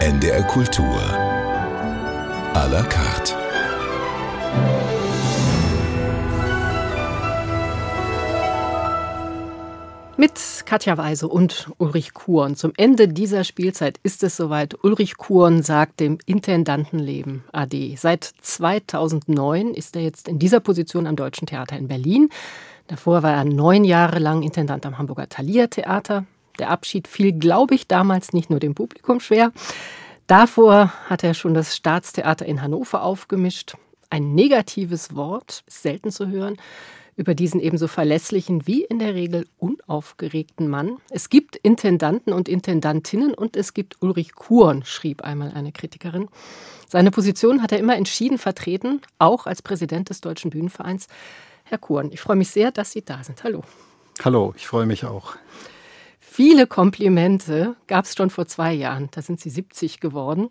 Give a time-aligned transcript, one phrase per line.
[0.00, 0.96] NDR Kultur.
[2.54, 3.34] À la carte.
[10.16, 10.32] Mit
[10.64, 12.56] Katja Weise und Ulrich Kuhn.
[12.56, 14.82] Zum Ende dieser Spielzeit ist es soweit.
[14.82, 17.96] Ulrich Kuhn sagt dem Intendantenleben AD.
[17.96, 22.30] Seit 2009 ist er jetzt in dieser Position am Deutschen Theater in Berlin.
[22.86, 26.24] Davor war er neun Jahre lang Intendant am Hamburger Thalia Theater.
[26.60, 29.50] Der Abschied fiel, glaube ich, damals nicht nur dem Publikum schwer.
[30.26, 33.76] Davor hat er schon das Staatstheater in Hannover aufgemischt.
[34.10, 36.58] Ein negatives Wort selten zu hören
[37.16, 40.98] über diesen ebenso verlässlichen wie in der Regel unaufgeregten Mann.
[41.08, 46.28] Es gibt Intendanten und Intendantinnen und es gibt Ulrich Kuhn, schrieb einmal eine Kritikerin.
[46.88, 51.08] Seine Position hat er immer entschieden vertreten, auch als Präsident des Deutschen Bühnenvereins.
[51.64, 53.44] Herr Kuhn, ich freue mich sehr, dass Sie da sind.
[53.44, 53.62] Hallo.
[54.22, 55.36] Hallo, ich freue mich auch.
[56.42, 59.10] Viele Komplimente gab es schon vor zwei Jahren.
[59.10, 60.48] Da sind Sie 70 geworden.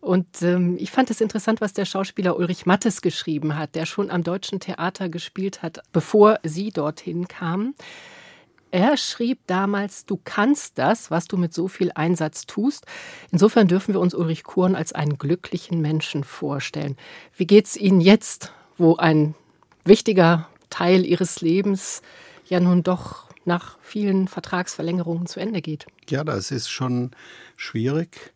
[0.00, 4.10] Und ähm, ich fand es interessant, was der Schauspieler Ulrich Mattes geschrieben hat, der schon
[4.10, 7.74] am Deutschen Theater gespielt hat, bevor Sie dorthin kamen.
[8.70, 12.86] Er schrieb damals, du kannst das, was du mit so viel Einsatz tust.
[13.30, 16.96] Insofern dürfen wir uns Ulrich Kurn als einen glücklichen Menschen vorstellen.
[17.36, 19.34] Wie geht es Ihnen jetzt, wo ein
[19.84, 22.00] wichtiger Teil Ihres Lebens
[22.46, 25.86] ja nun doch nach vielen Vertragsverlängerungen zu Ende geht.
[26.08, 27.10] Ja, das ist schon
[27.56, 28.32] schwierig,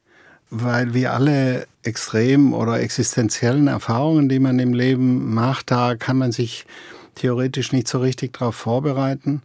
[0.50, 6.32] weil wir alle extrem oder existenziellen Erfahrungen, die man im Leben macht, da kann man
[6.32, 6.66] sich
[7.14, 9.42] theoretisch nicht so richtig darauf vorbereiten.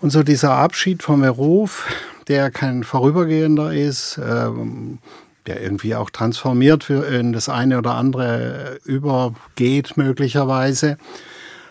[0.00, 1.88] Und so dieser Abschied vom Beruf,
[2.28, 4.98] der kein vorübergehender ist, ähm,
[5.46, 10.98] der irgendwie auch transformiert in das eine oder andere übergeht möglicherweise,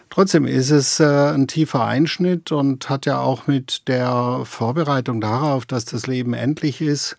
[0.09, 5.66] Trotzdem ist es äh, ein tiefer Einschnitt und hat ja auch mit der Vorbereitung darauf,
[5.66, 7.17] dass das Leben endlich ist,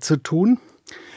[0.00, 0.58] zu tun.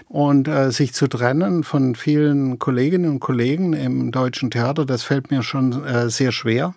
[0.07, 5.31] Und äh, sich zu trennen von vielen Kolleginnen und Kollegen im deutschen Theater, das fällt
[5.31, 6.75] mir schon äh, sehr schwer.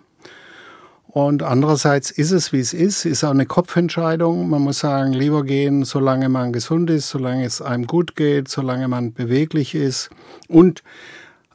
[1.11, 4.47] Und andererseits ist es, wie es ist, ist auch eine Kopfentscheidung.
[4.47, 8.87] Man muss sagen, lieber gehen, solange man gesund ist, solange es einem gut geht, solange
[8.87, 10.11] man beweglich ist.
[10.47, 10.83] Und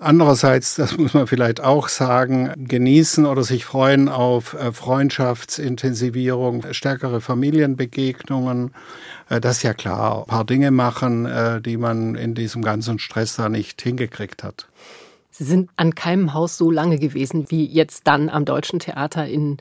[0.05, 7.23] Andererseits, das muss man vielleicht auch sagen, genießen oder sich freuen auf äh, Freundschaftsintensivierung, stärkere
[7.23, 8.75] Familienbegegnungen.
[9.31, 10.19] Äh, das ist ja klar.
[10.19, 14.69] Ein paar Dinge machen, äh, die man in diesem ganzen Stress da nicht hingekriegt hat.
[15.31, 19.57] Sie sind an keinem Haus so lange gewesen wie jetzt dann am Deutschen Theater in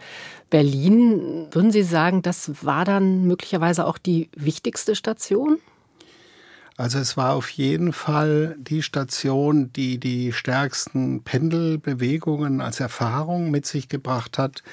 [0.50, 1.48] Berlin.
[1.52, 5.60] Würden Sie sagen, das war dann möglicherweise auch die wichtigste Station?
[6.76, 13.66] Also es war auf jeden Fall die Station, die die stärksten Pendelbewegungen als Erfahrung mit
[13.66, 14.64] sich gebracht hat.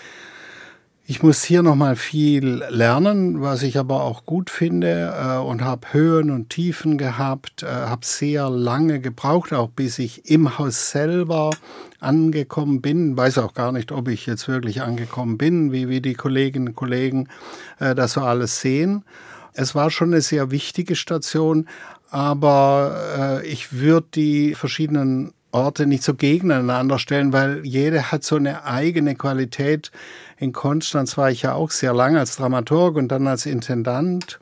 [1.11, 5.61] Ich muss hier noch mal viel lernen, was ich aber auch gut finde äh, und
[5.61, 10.93] habe Höhen und Tiefen gehabt, äh, habe sehr lange gebraucht, auch bis ich im Haus
[10.93, 11.51] selber
[11.99, 13.17] angekommen bin.
[13.17, 16.77] Weiß auch gar nicht, ob ich jetzt wirklich angekommen bin, wie, wie die Kolleginnen und
[16.77, 17.29] Kollegen
[17.81, 19.05] äh, das so alles sehen.
[19.55, 21.69] Es war schon eine sehr wichtige Station,
[22.11, 28.37] aber äh, ich würde die verschiedenen Orte nicht so gegeneinander stellen, weil jede hat so
[28.37, 29.91] eine eigene Qualität.
[30.39, 34.39] In Konstanz war ich ja auch sehr lange als Dramaturg und dann als Intendant.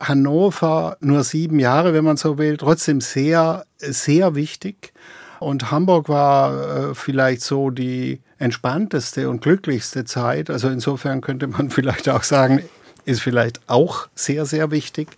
[0.00, 4.92] Hannover nur sieben Jahre, wenn man so will, trotzdem sehr, sehr wichtig.
[5.40, 10.50] Und Hamburg war äh, vielleicht so die entspannteste und glücklichste Zeit.
[10.50, 12.62] Also insofern könnte man vielleicht auch sagen,
[13.08, 15.08] ist vielleicht auch sehr, sehr wichtig.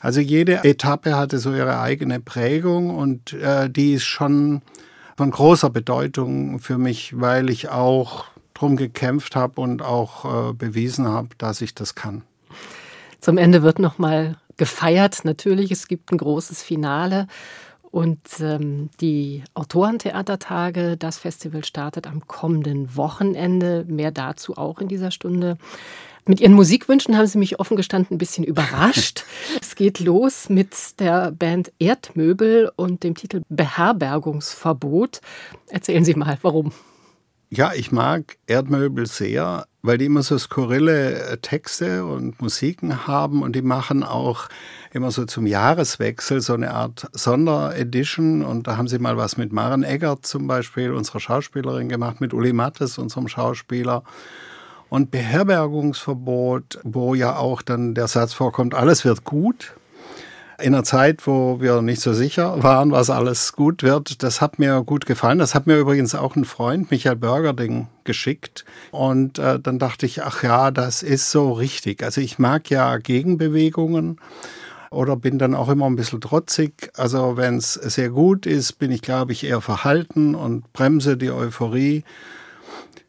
[0.00, 4.62] Also jede Etappe hatte so ihre eigene Prägung und äh, die ist schon
[5.16, 11.06] von großer Bedeutung für mich, weil ich auch drum gekämpft habe und auch äh, bewiesen
[11.06, 12.22] habe, dass ich das kann.
[13.20, 15.24] Zum Ende wird noch mal gefeiert.
[15.24, 17.26] Natürlich, es gibt ein großes Finale.
[17.90, 23.84] Und ähm, die Autorentheatertage, das Festival startet am kommenden Wochenende.
[23.88, 25.58] Mehr dazu auch in dieser Stunde.
[26.26, 29.24] Mit Ihren Musikwünschen haben Sie mich offen gestanden ein bisschen überrascht.
[29.60, 35.20] es geht los mit der Band Erdmöbel und dem Titel Beherbergungsverbot.
[35.68, 36.72] Erzählen Sie mal, warum?
[37.52, 43.42] Ja, ich mag Erdmöbel sehr, weil die immer so skurrile äh, Texte und Musiken haben
[43.42, 44.48] und die machen auch
[44.92, 49.52] immer so zum Jahreswechsel so eine Art Sonderedition und da haben sie mal was mit
[49.52, 54.04] Maren Eggert zum Beispiel, unserer Schauspielerin gemacht, mit Uli Mattes, unserem Schauspieler
[54.90, 59.72] und Beherbergungsverbot, wo ja auch dann der Satz vorkommt, alles wird gut.
[60.60, 64.58] In einer Zeit, wo wir nicht so sicher waren, was alles gut wird, das hat
[64.58, 65.38] mir gut gefallen.
[65.38, 68.66] Das hat mir übrigens auch ein Freund, Michael Bürgerding, geschickt.
[68.90, 72.02] Und äh, dann dachte ich, ach ja, das ist so richtig.
[72.02, 74.18] Also ich mag ja Gegenbewegungen.
[74.90, 76.90] oder bin dann auch immer ein bisschen trotzig.
[76.94, 81.30] Also wenn es sehr gut ist, bin ich, glaube ich, eher verhalten und bremse die
[81.30, 82.04] Euphorie.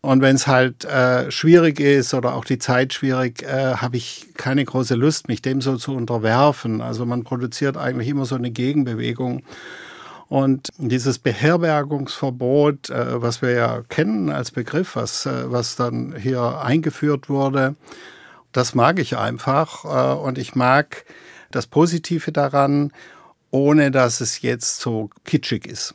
[0.02, 4.30] Und wenn es halt äh, schwierig ist oder auch die Zeit schwierig, äh, habe ich
[4.36, 6.82] keine große Lust, mich dem so zu unterwerfen.
[6.82, 9.44] Also man produziert eigentlich immer so eine Gegenbewegung.
[10.28, 16.62] Und dieses Beherbergungsverbot, äh, was wir ja kennen als Begriff, was, äh, was dann hier
[16.64, 17.76] eingeführt wurde,
[18.54, 19.86] das mag ich einfach.
[19.86, 21.06] Äh, und ich mag
[21.52, 22.92] das Positive daran,
[23.52, 25.94] ohne dass es jetzt so kitschig ist.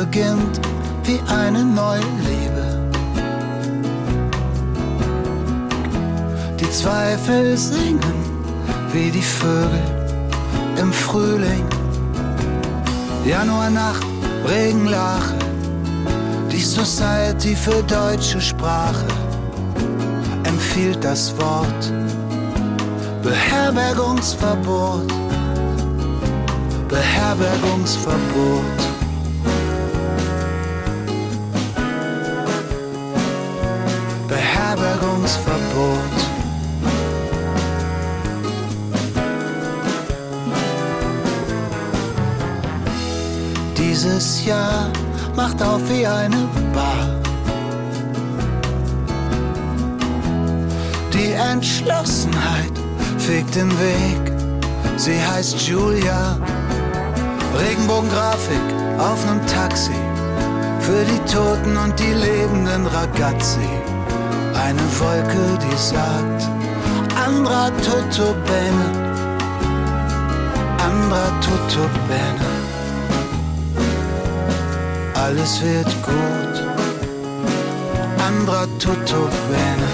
[0.00, 0.60] Beginnt
[1.04, 2.64] wie eine neue Liebe.
[6.60, 8.18] Die Zweifel singen
[8.92, 9.84] wie die Vögel
[10.82, 11.64] im Frühling.
[13.24, 14.06] Januarnacht,
[14.46, 15.34] Regenlache,
[16.52, 19.06] die Society für deutsche Sprache
[20.44, 21.82] empfiehlt das Wort
[23.22, 25.08] Beherbergungsverbot.
[26.88, 28.95] Beherbergungsverbot.
[34.96, 35.98] Beherbergungsverbot.
[43.76, 44.90] Dieses Jahr
[45.34, 47.08] macht auf wie eine Bar.
[51.12, 52.72] Die Entschlossenheit
[53.18, 54.32] fegt den Weg.
[54.96, 56.38] Sie heißt Julia.
[57.58, 58.66] Regenbogengrafik
[58.98, 59.92] auf nem Taxi.
[60.80, 63.95] Für die Toten und die lebenden Ragazzi
[64.64, 66.48] eine Wolke, die sagt,
[67.24, 68.84] Andra tutto bene,
[70.78, 72.46] Andra tutto bene.
[75.14, 76.64] Alles wird gut,
[78.26, 79.88] Andra tutto bene.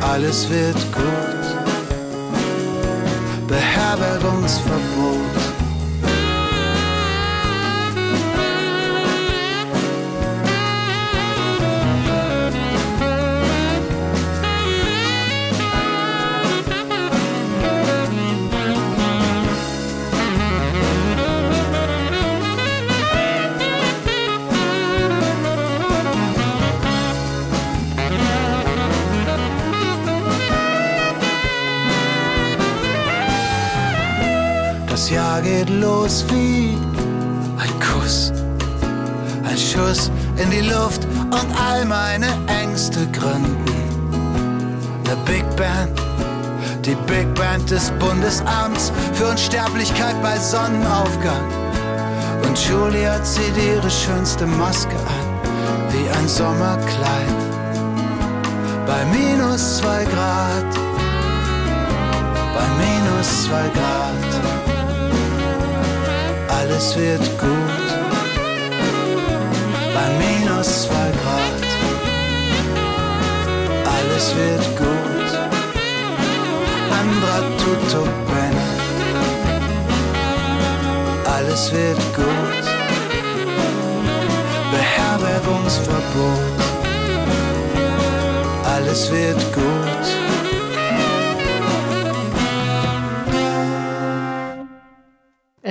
[0.00, 1.44] Alles wird gut,
[3.48, 5.55] Beherbergungsverbot.
[35.80, 36.76] Los wie
[37.58, 38.32] ein Kuss,
[39.44, 43.64] ein Schuss in die Luft und all meine Ängste gründen.
[45.04, 46.00] Eine Big Band,
[46.84, 51.46] die Big Band des Bundesamts für Unsterblichkeit bei Sonnenaufgang.
[52.46, 57.38] Und Julia zieht ihre schönste Maske an, wie ein Sommerkleid.
[58.86, 60.74] Bei minus zwei Grad,
[62.54, 64.25] bei minus zwei Grad
[66.68, 67.88] alles wird gut.
[69.94, 71.66] Bei minus zwei Grad,
[73.96, 75.30] alles wird gut.
[77.00, 78.66] Andra tutto bene,
[81.36, 82.64] alles wird gut.
[84.72, 86.56] Beherbergungsverbot,
[88.64, 90.25] alles wird gut.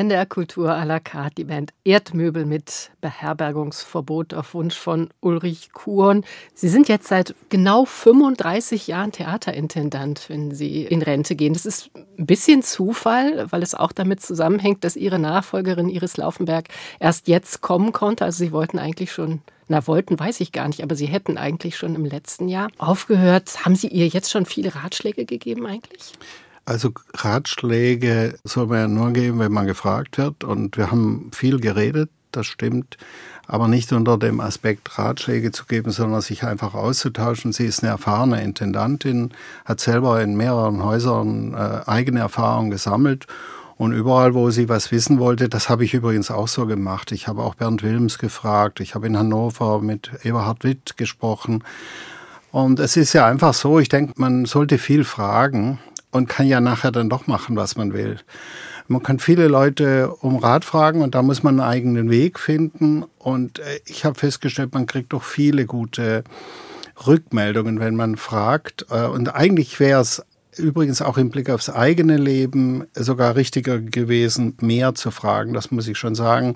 [0.05, 6.23] NDR Kultur à la carte, die Band Erdmöbel mit Beherbergungsverbot auf Wunsch von Ulrich Kuhn.
[6.53, 11.53] Sie sind jetzt seit genau 35 Jahren Theaterintendant, wenn Sie in Rente gehen.
[11.53, 16.67] Das ist ein bisschen Zufall, weil es auch damit zusammenhängt, dass Ihre Nachfolgerin Iris Laufenberg
[16.99, 18.25] erst jetzt kommen konnte.
[18.25, 21.75] Also Sie wollten eigentlich schon na, wollten, weiß ich gar nicht, aber Sie hätten eigentlich
[21.75, 23.65] schon im letzten Jahr aufgehört.
[23.65, 26.13] Haben Sie ihr jetzt schon viele Ratschläge gegeben eigentlich?
[26.65, 30.43] Also Ratschläge soll man ja nur geben, wenn man gefragt wird.
[30.43, 32.97] Und wir haben viel geredet, das stimmt.
[33.47, 37.53] Aber nicht unter dem Aspekt Ratschläge zu geben, sondern sich einfach auszutauschen.
[37.53, 39.31] Sie ist eine erfahrene Intendantin,
[39.63, 43.27] hat selber in mehreren Häusern äh, eigene Erfahrungen gesammelt.
[43.77, 47.11] Und überall, wo sie was wissen wollte, das habe ich übrigens auch so gemacht.
[47.11, 48.79] Ich habe auch Bernd Wilms gefragt.
[48.79, 51.63] Ich habe in Hannover mit Eberhard Witt gesprochen.
[52.51, 55.77] Und es ist ja einfach so, ich denke, man sollte viel fragen
[56.15, 58.17] und kann ja nachher dann doch machen, was man will.
[58.87, 63.03] Man kann viele Leute um Rat fragen und da muss man einen eigenen Weg finden.
[63.19, 66.23] Und äh, ich habe festgestellt, man kriegt doch viele gute
[67.05, 68.85] Rückmeldungen, wenn man fragt.
[68.91, 70.23] Äh, und eigentlich wäre es
[70.57, 75.53] übrigens auch im Blick aufs eigene Leben sogar richtiger gewesen, mehr zu fragen.
[75.53, 76.55] Das muss ich schon sagen.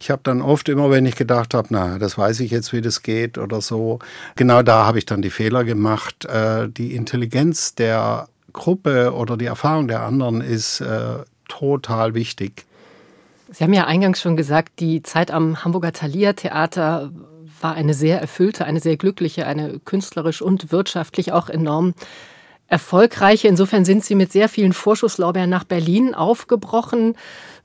[0.00, 2.80] Ich habe dann oft immer, wenn ich gedacht habe, na, das weiß ich jetzt, wie
[2.80, 3.98] das geht oder so,
[4.34, 6.24] genau da habe ich dann die Fehler gemacht.
[6.24, 11.18] Äh, die Intelligenz der Gruppe oder die Erfahrung der anderen ist äh,
[11.48, 12.64] total wichtig.
[13.50, 17.12] Sie haben ja eingangs schon gesagt, die Zeit am Hamburger Thalia Theater
[17.60, 21.94] war eine sehr erfüllte, eine sehr glückliche, eine künstlerisch und wirtschaftlich auch enorm
[22.68, 23.48] erfolgreiche.
[23.48, 27.16] Insofern sind Sie mit sehr vielen Vorschusslorbeeren nach Berlin aufgebrochen.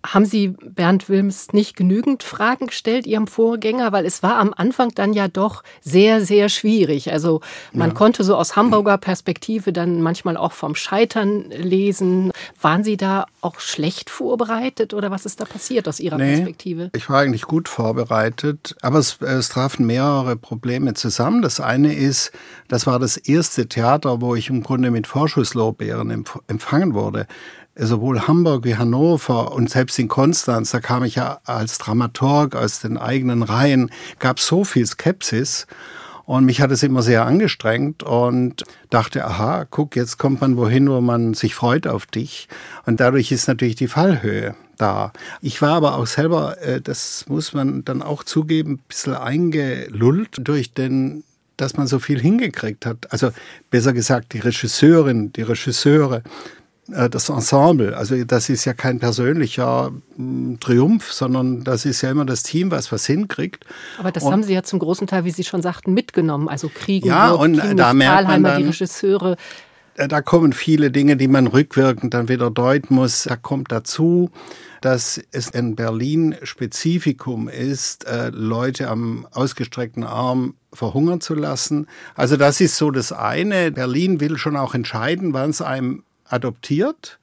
[0.05, 3.91] Haben Sie Bernd Wilms nicht genügend Fragen gestellt, Ihrem Vorgänger?
[3.91, 7.11] Weil es war am Anfang dann ja doch sehr, sehr schwierig.
[7.11, 7.41] Also
[7.73, 7.95] man ja.
[7.95, 12.31] konnte so aus Hamburger Perspektive dann manchmal auch vom Scheitern lesen.
[12.61, 16.91] Waren Sie da auch schlecht vorbereitet oder was ist da passiert aus Ihrer nee, Perspektive?
[16.95, 21.41] Ich war eigentlich gut vorbereitet, aber es, es trafen mehrere Probleme zusammen.
[21.41, 22.31] Das eine ist,
[22.69, 27.27] das war das erste Theater, wo ich im Grunde mit Vorschusslorbeeren empfangen wurde
[27.79, 32.79] sowohl Hamburg wie Hannover und selbst in Konstanz, da kam ich ja als Dramaturg aus
[32.79, 35.65] den eigenen Reihen, gab so viel Skepsis.
[36.25, 40.87] Und mich hat es immer sehr angestrengt und dachte, aha, guck, jetzt kommt man wohin,
[40.87, 42.47] wo man sich freut auf dich.
[42.85, 45.11] Und dadurch ist natürlich die Fallhöhe da.
[45.41, 50.37] Ich war aber auch selber, äh, das muss man dann auch zugeben, ein bisschen eingelullt
[50.39, 51.23] durch den
[51.57, 53.11] dass man so viel hingekriegt hat.
[53.11, 53.31] Also
[53.69, 56.21] besser gesagt, die Regisseurin, die Regisseure, äh,
[56.91, 57.95] das Ensemble.
[57.95, 62.71] Also das ist ja kein persönlicher hm, Triumph, sondern das ist ja immer das Team,
[62.71, 63.65] was was hinkriegt.
[63.97, 66.49] Aber das und, haben Sie ja zum großen Teil, wie Sie schon sagten, mitgenommen.
[66.49, 69.37] Also Kriegen, ja, und Kinos, da merkt man dann, die Regisseure.
[69.99, 73.23] Äh, da kommen viele Dinge, die man rückwirkend dann wieder deuten muss.
[73.23, 74.31] Da kommt dazu,
[74.81, 81.87] dass es ein Berlin-Spezifikum ist, äh, Leute am ausgestreckten Arm verhungern zu lassen.
[82.15, 83.71] Also das ist so das eine.
[83.71, 87.19] Berlin will schon auch entscheiden, wann es einem adoptiert.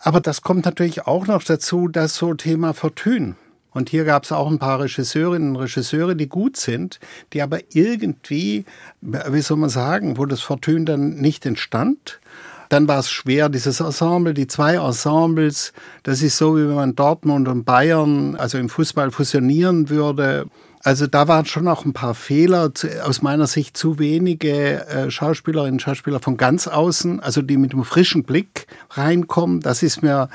[0.00, 3.36] Aber das kommt natürlich auch noch dazu, dass so Thema Fortune.
[3.70, 7.00] Und hier gab es auch ein paar Regisseurinnen und Regisseure, die gut sind,
[7.32, 8.64] die aber irgendwie,
[9.00, 12.20] wie soll man sagen, wo das Fortune dann nicht entstand.
[12.68, 15.72] Dann war es schwer, dieses Ensemble, die zwei Ensembles,
[16.04, 20.46] das ist so, wie wenn man Dortmund und Bayern, also im Fußball fusionieren würde.
[20.84, 22.70] Also da waren schon auch ein paar Fehler,
[23.02, 27.72] aus meiner Sicht zu wenige äh, Schauspielerinnen und Schauspieler von ganz außen, also die mit
[27.72, 29.60] einem frischen Blick reinkommen.
[29.60, 30.28] Das ist mir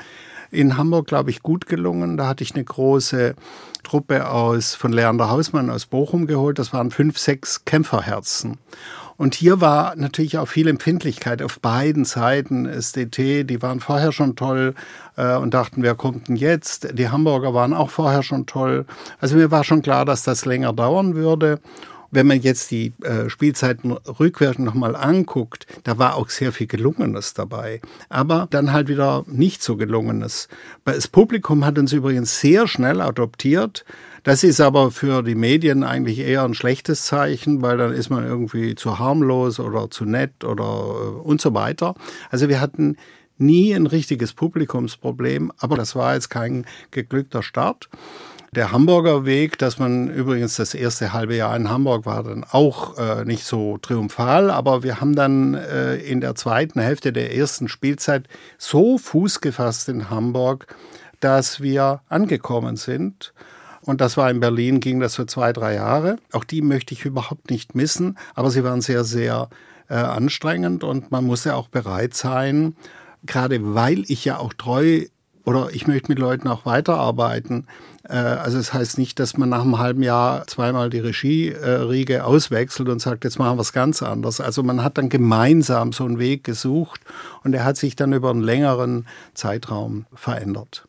[0.50, 2.16] in Hamburg, glaube ich, gut gelungen.
[2.16, 3.36] Da hatte ich eine große
[3.84, 6.58] Truppe aus von Leander Hausmann aus Bochum geholt.
[6.58, 8.58] Das waren fünf, sechs Kämpferherzen.
[9.20, 12.64] Und hier war natürlich auch viel Empfindlichkeit auf beiden Seiten.
[12.64, 14.74] SDT, die waren vorher schon toll
[15.18, 16.98] äh, und dachten, wer kommt denn jetzt?
[16.98, 18.86] Die Hamburger waren auch vorher schon toll.
[19.18, 21.60] Also mir war schon klar, dass das länger dauern würde.
[22.10, 27.34] Wenn man jetzt die äh, Spielzeiten rückwärts nochmal anguckt, da war auch sehr viel Gelungenes
[27.34, 27.82] dabei.
[28.08, 30.48] Aber dann halt wieder nicht so Gelungenes.
[30.86, 33.84] Das Publikum hat uns übrigens sehr schnell adoptiert.
[34.22, 38.24] Das ist aber für die Medien eigentlich eher ein schlechtes Zeichen, weil dann ist man
[38.24, 41.94] irgendwie zu harmlos oder zu nett oder äh, und so weiter.
[42.30, 42.96] Also wir hatten
[43.38, 47.88] nie ein richtiges Publikumsproblem, aber das war jetzt kein geglückter Start.
[48.52, 52.98] Der Hamburger Weg, dass man übrigens das erste halbe Jahr in Hamburg war, dann auch
[52.98, 57.68] äh, nicht so triumphal, aber wir haben dann äh, in der zweiten Hälfte der ersten
[57.68, 58.26] Spielzeit
[58.58, 60.66] so Fuß gefasst in Hamburg,
[61.20, 63.32] dass wir angekommen sind.
[63.82, 66.18] Und das war in Berlin, ging das für zwei, drei Jahre.
[66.32, 69.48] Auch die möchte ich überhaupt nicht missen, aber sie waren sehr, sehr
[69.88, 72.76] äh, anstrengend und man musste auch bereit sein,
[73.24, 75.06] gerade weil ich ja auch treu
[75.44, 77.66] oder ich möchte mit Leuten auch weiterarbeiten.
[78.08, 82.24] Äh, also es das heißt nicht, dass man nach einem halben Jahr zweimal die Regie-Riege
[82.24, 84.40] auswechselt und sagt, jetzt machen wir es ganz anders.
[84.40, 87.00] Also man hat dann gemeinsam so einen Weg gesucht
[87.42, 90.86] und er hat sich dann über einen längeren Zeitraum verändert.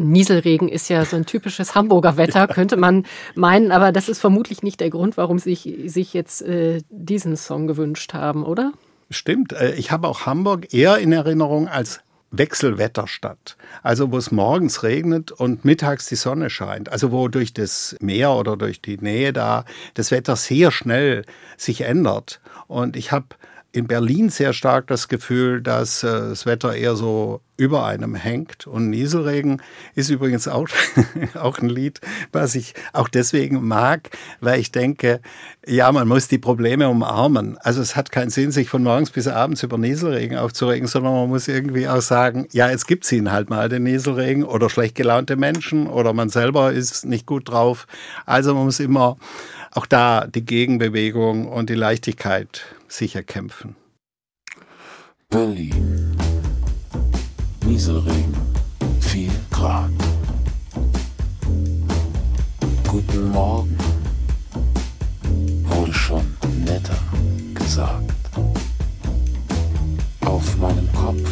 [0.00, 3.04] Nieselregen ist ja so ein typisches Hamburger Wetter, könnte man
[3.34, 5.54] meinen, aber das ist vermutlich nicht der Grund, warum Sie
[5.86, 8.72] sich, jetzt äh, diesen Song gewünscht haben, oder?
[9.10, 9.52] Stimmt.
[9.52, 13.56] Äh, ich habe auch Hamburg eher in Erinnerung als Wechselwetterstadt.
[13.82, 16.90] Also wo es morgens regnet und mittags die Sonne scheint.
[16.90, 19.64] Also wo durch das Meer oder durch die Nähe da
[19.94, 21.24] das Wetter sehr schnell
[21.56, 22.40] sich ändert.
[22.68, 23.26] Und ich habe
[23.72, 28.66] in Berlin sehr stark das Gefühl, dass äh, das Wetter eher so über einem hängt.
[28.66, 29.62] Und Nieselregen
[29.94, 30.66] ist übrigens auch,
[31.34, 32.00] auch ein Lied,
[32.32, 34.10] was ich auch deswegen mag,
[34.40, 35.20] weil ich denke,
[35.66, 37.58] ja, man muss die Probleme umarmen.
[37.58, 41.28] Also es hat keinen Sinn, sich von morgens bis abends über Nieselregen aufzuregen, sondern man
[41.28, 44.96] muss irgendwie auch sagen, ja, jetzt gibt es ihn halt mal, den Nieselregen, oder schlecht
[44.96, 47.86] gelaunte Menschen, oder man selber ist nicht gut drauf.
[48.26, 49.16] Also man muss immer
[49.70, 53.76] auch da die Gegenbewegung und die Leichtigkeit sicher kämpfen.
[55.28, 56.16] Berlin.
[57.64, 58.34] Nieselregen,
[59.00, 59.90] 4 Grad.
[62.88, 63.78] Guten Morgen,
[65.64, 66.98] wurde schon netter
[67.54, 68.12] gesagt.
[70.22, 71.30] Auf meinem Kopf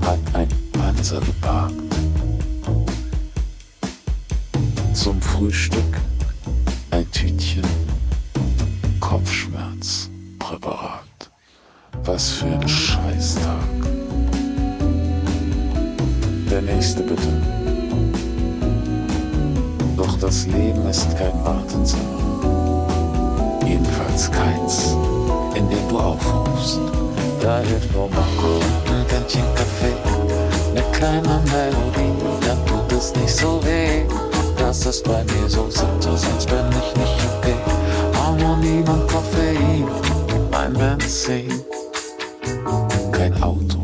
[0.00, 1.74] hat ein Panzer geparkt.
[4.94, 6.00] Zum Frühstück
[12.12, 13.68] Was für ein Scheißtag.
[16.50, 17.28] Der nächste bitte.
[19.96, 22.02] Doch das Leben ist kein Wartezimmer.
[23.64, 24.96] Jedenfalls keins,
[25.54, 26.80] in dem du aufrufst.
[27.40, 29.94] Da hilft nur Marco ein Kännchen Kaffee,
[30.70, 32.12] eine kleine Melodie,
[32.44, 34.02] dann tut es nicht so weh.
[34.58, 37.54] Das ist bei mir so sitte, sonst bin ich nicht okay.
[38.14, 39.86] Harmonie und Koffein,
[40.50, 41.69] mein Benzin.
[43.40, 43.79] Kein Auto,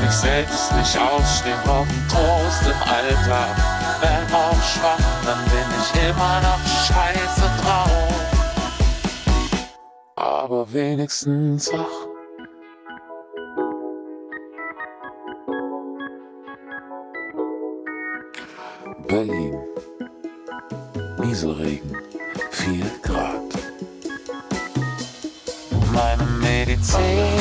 [0.00, 3.56] mich selbst nicht ausstehen, brauchen Trost im Alltag.
[4.00, 8.10] Wenn auch schwach, dann bin ich immer noch scheiße drauf.
[10.16, 12.08] Aber wenigstens wach.
[19.06, 19.58] Berlin.
[21.18, 21.96] Nieselregen.
[22.50, 23.40] 4 Grad.
[25.92, 27.39] Meine Medizin.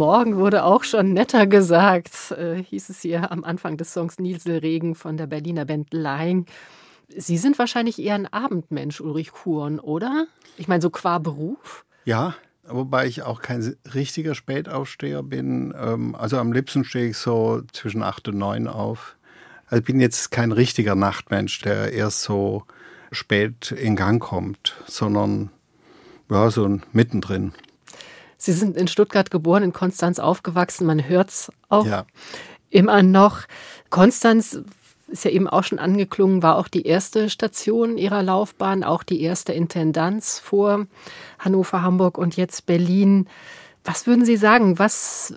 [0.00, 4.94] Morgen wurde auch schon netter gesagt, äh, hieß es hier am Anfang des Songs Nieselregen
[4.94, 6.46] von der Berliner Band Lein.
[7.14, 10.26] Sie sind wahrscheinlich eher ein Abendmensch, Ulrich Kuhn, oder?
[10.56, 11.84] Ich meine, so qua Beruf?
[12.06, 12.34] Ja,
[12.66, 15.74] wobei ich auch kein richtiger Spätaufsteher bin.
[15.78, 19.16] Ähm, also am liebsten stehe ich so zwischen acht und neun auf.
[19.66, 22.64] Also ich bin jetzt kein richtiger Nachtmensch, der erst so
[23.12, 25.50] spät in Gang kommt, sondern
[26.30, 27.52] ja, so mittendrin.
[28.42, 30.86] Sie sind in Stuttgart geboren, in Konstanz aufgewachsen.
[30.86, 32.06] Man hört es auch ja.
[32.70, 33.42] immer noch.
[33.90, 34.62] Konstanz
[35.08, 39.20] ist ja eben auch schon angeklungen, war auch die erste Station ihrer Laufbahn, auch die
[39.20, 40.86] erste Intendanz vor
[41.38, 43.26] Hannover, Hamburg und jetzt Berlin.
[43.84, 44.78] Was würden Sie sagen?
[44.78, 45.34] Was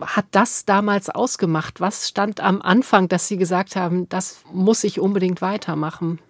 [0.00, 1.80] hat das damals ausgemacht?
[1.80, 6.20] Was stand am Anfang, dass Sie gesagt haben, das muss ich unbedingt weitermachen?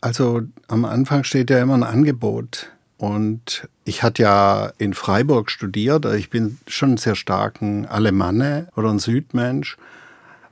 [0.00, 2.70] Also am Anfang steht ja immer ein Angebot.
[2.98, 6.06] Und ich hatte ja in Freiburg studiert.
[6.06, 9.76] Ich bin schon ein sehr starken Alemanne oder ein Südmensch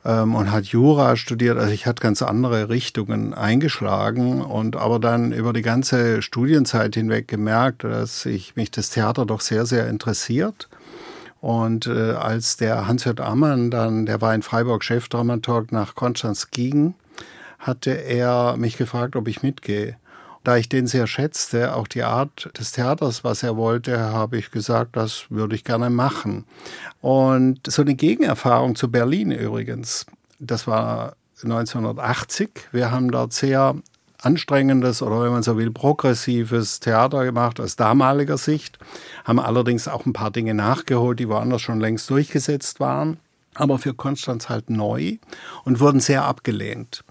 [0.05, 1.57] ähm, und hat Jura studiert.
[1.57, 7.27] Also ich hatte ganz andere Richtungen eingeschlagen und aber dann über die ganze Studienzeit hinweg
[7.27, 10.69] gemerkt, dass ich mich das Theater doch sehr, sehr interessiert.
[11.41, 16.93] Und äh, als der Hans-Jörg Ammann dann, der war in Freiburg Chefdramaturg, nach Konstanz ging,
[17.59, 19.97] hatte er mich gefragt, ob ich mitgehe.
[20.45, 24.51] Da ich den sehr schätzte, auch die Art des Theaters, was er wollte, habe ich
[24.51, 26.45] gesagt, das würde ich gerne machen.
[27.01, 30.05] Und so eine Gegenerfahrung zu Berlin übrigens,
[30.37, 32.49] das war 1980.
[32.71, 33.75] Wir haben dort sehr
[34.21, 38.77] anstrengendes oder wenn man so will, progressives Theater gemacht aus damaliger Sicht,
[39.23, 43.17] haben allerdings auch ein paar Dinge nachgeholt, die woanders schon längst durchgesetzt waren,
[43.55, 45.17] aber für Konstanz halt neu
[45.63, 47.03] und wurden sehr abgelehnt.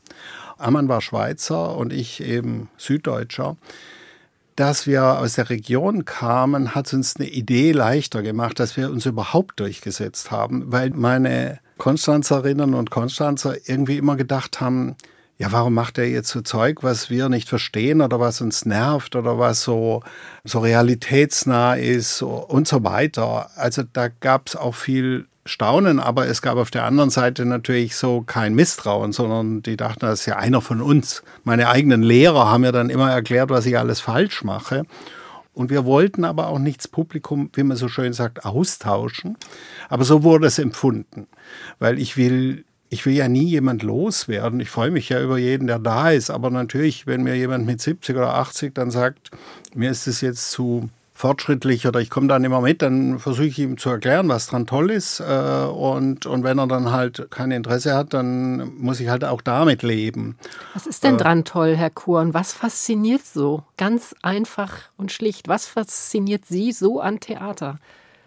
[0.59, 3.57] Ammann war Schweizer und ich eben Süddeutscher
[4.57, 9.07] dass wir aus der Region kamen, hat uns eine Idee leichter gemacht, dass wir uns
[9.07, 14.95] überhaupt durchgesetzt haben, weil meine Konstanzerinnen und Konstanzer irgendwie immer gedacht haben,
[15.39, 19.17] ja, warum macht er jetzt so Zeug, was wir nicht verstehen oder was uns nervt
[19.17, 20.05] oder was so,
[20.45, 23.51] so realitätsnah ist und so weiter.
[23.57, 27.97] Also da gab es auch viel Staunen, aber es gab auf der anderen Seite natürlich
[27.97, 31.23] so kein Misstrauen, sondern die dachten, das ist ja einer von uns.
[31.45, 34.85] Meine eigenen Lehrer haben mir dann immer erklärt, was ich alles falsch mache.
[35.53, 39.37] Und wir wollten aber auch nichts Publikum, wie man so schön sagt, austauschen.
[39.89, 41.29] Aber so wurde es empfunden.
[41.79, 44.59] Weil ich will, ich will ja nie jemand loswerden.
[44.61, 46.31] Ich freue mich ja über jeden, der da ist.
[46.31, 49.31] Aber natürlich, wenn mir jemand mit 70 oder 80 dann sagt,
[49.75, 53.59] mir ist es jetzt zu fortschrittlich oder ich komme dann immer mit, dann versuche ich
[53.61, 55.21] ihm zu erklären, was dran toll ist.
[55.21, 59.41] Äh, und, und wenn er dann halt kein Interesse hat, dann muss ich halt auch
[59.41, 60.37] damit leben.
[60.75, 62.35] Was ist denn äh, dran toll, Herr Kuhn?
[62.35, 63.63] Was fasziniert so?
[63.77, 65.47] Ganz einfach und schlicht.
[65.47, 67.79] Was fasziniert Sie so an Theater?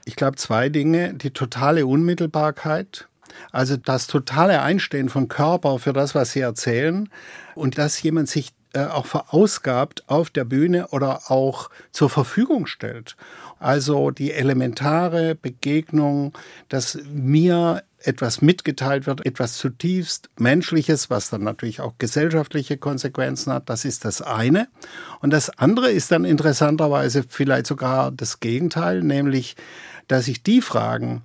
[0.06, 1.13] Ich glaube zwei Dinge.
[1.13, 3.10] Die totale Unmittelbarkeit.
[3.52, 7.10] Also das totale Einstehen vom Körper für das, was Sie erzählen
[7.54, 13.16] und dass jemand sich äh, auch verausgabt auf der Bühne oder auch zur Verfügung stellt.
[13.60, 16.38] Also die elementare Begegnung,
[16.70, 23.68] dass mir etwas mitgeteilt wird, etwas zutiefst Menschliches, was dann natürlich auch gesellschaftliche Konsequenzen hat,
[23.68, 24.68] das ist das eine.
[25.22, 29.56] Und das andere ist dann interessanterweise vielleicht sogar das Gegenteil, nämlich,
[30.08, 31.24] dass ich die Fragen,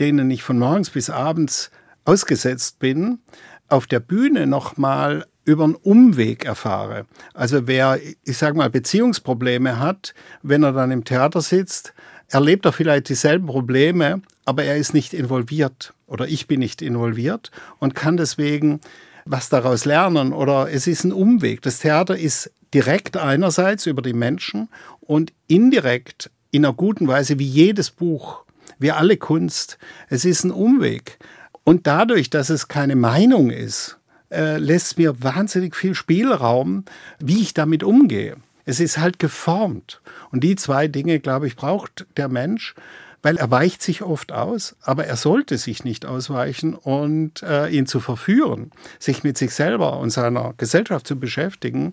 [0.00, 1.70] denen ich von morgens bis abends
[2.04, 3.20] ausgesetzt bin,
[3.68, 7.06] auf der Bühne nochmal über einen Umweg erfahre.
[7.34, 11.92] Also wer, ich sage mal, Beziehungsprobleme hat, wenn er dann im Theater sitzt,
[12.28, 17.50] erlebt er vielleicht dieselben Probleme, aber er ist nicht involviert oder ich bin nicht involviert
[17.78, 18.80] und kann deswegen
[19.24, 21.62] was daraus lernen oder es ist ein Umweg.
[21.62, 24.68] Das Theater ist direkt einerseits über die Menschen
[25.00, 28.44] und indirekt in einer guten Weise wie jedes Buch,
[28.78, 29.78] wie alle Kunst.
[30.08, 31.18] Es ist ein Umweg.
[31.64, 33.99] Und dadurch, dass es keine Meinung ist,
[34.30, 36.84] äh, lässt mir wahnsinnig viel Spielraum,
[37.18, 38.36] wie ich damit umgehe.
[38.64, 40.00] Es ist halt geformt.
[40.30, 42.74] Und die zwei Dinge, glaube ich, braucht der Mensch,
[43.22, 47.86] weil er weicht sich oft aus, aber er sollte sich nicht ausweichen und äh, ihn
[47.86, 51.92] zu verführen, sich mit sich selber und seiner Gesellschaft zu beschäftigen.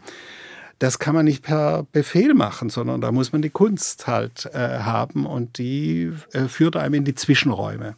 [0.79, 4.79] Das kann man nicht per Befehl machen, sondern da muss man die Kunst halt äh,
[4.79, 7.95] haben und die äh, führt einem in die Zwischenräume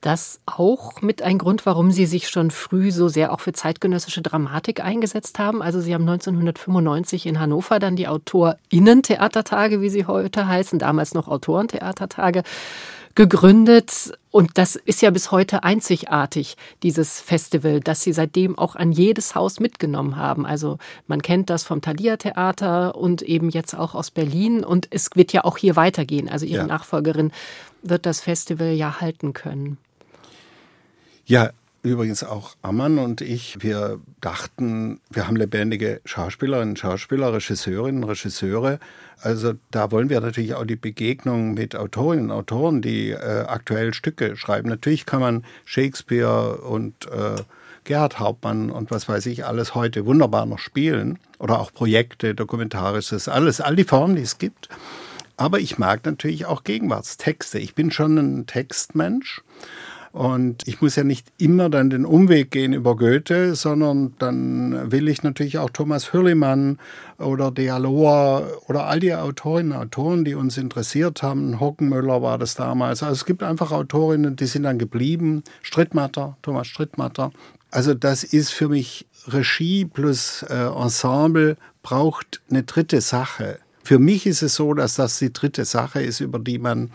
[0.00, 4.22] das auch mit ein Grund, warum Sie sich schon früh so sehr auch für zeitgenössische
[4.22, 5.62] Dramatik eingesetzt haben?
[5.62, 11.28] Also Sie haben 1995 in Hannover dann die AutorInnen-Theatertage, wie sie heute heißen, damals noch
[11.28, 12.42] Autorentheatertage,
[13.14, 14.12] gegründet.
[14.30, 19.34] Und das ist ja bis heute einzigartig, dieses Festival, dass Sie seitdem auch an jedes
[19.34, 20.46] Haus mitgenommen haben.
[20.46, 24.64] Also man kennt das vom Thalia Theater und eben jetzt auch aus Berlin.
[24.64, 26.28] Und es wird ja auch hier weitergehen.
[26.28, 26.66] Also Ihre ja.
[26.66, 27.32] Nachfolgerin
[27.82, 29.78] wird das Festival ja halten können.
[31.30, 31.50] Ja,
[31.84, 38.80] übrigens auch Ammann und ich, wir dachten, wir haben lebendige Schauspielerinnen, Schauspieler, Regisseurinnen, Regisseure.
[39.20, 43.94] Also da wollen wir natürlich auch die Begegnung mit Autorinnen und Autoren, die äh, aktuell
[43.94, 44.68] Stücke schreiben.
[44.68, 47.40] Natürlich kann man Shakespeare und äh,
[47.84, 51.20] Gerhard Hauptmann und was weiß ich alles heute wunderbar noch spielen.
[51.38, 54.68] Oder auch Projekte, Dokumentarisches, alles, all die Formen, die es gibt.
[55.36, 57.60] Aber ich mag natürlich auch Gegenwartstexte.
[57.60, 59.42] Ich bin schon ein Textmensch.
[60.12, 65.08] Und ich muss ja nicht immer dann den Umweg gehen über Goethe, sondern dann will
[65.08, 66.78] ich natürlich auch Thomas Hürlimann
[67.18, 71.60] oder Dialog oder all die Autorinnen und Autoren, die uns interessiert haben.
[71.60, 73.04] Hockenmüller war das damals.
[73.04, 75.44] Also es gibt einfach Autorinnen, die sind dann geblieben.
[75.62, 77.30] Strittmatter, Thomas Strittmatter.
[77.70, 83.60] Also das ist für mich Regie plus äh, Ensemble braucht eine dritte Sache.
[83.84, 86.90] Für mich ist es so, dass das die dritte Sache ist, über die man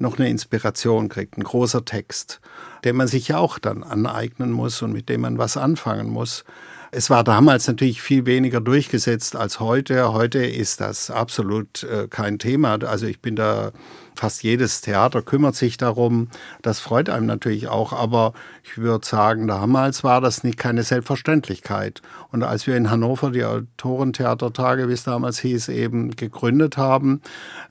[0.00, 2.40] noch eine Inspiration kriegt, ein großer Text,
[2.84, 6.44] den man sich ja auch dann aneignen muss und mit dem man was anfangen muss.
[6.90, 10.12] Es war damals natürlich viel weniger durchgesetzt als heute.
[10.12, 12.78] Heute ist das absolut äh, kein Thema.
[12.82, 13.72] Also ich bin da
[14.16, 16.28] fast jedes Theater kümmert sich darum.
[16.62, 18.32] Das freut einem natürlich auch, aber
[18.64, 22.02] ich würde sagen, damals war das nicht keine Selbstverständlichkeit.
[22.32, 27.20] Und als wir in Hannover die Autorentheatertage, wie es damals hieß, eben gegründet haben,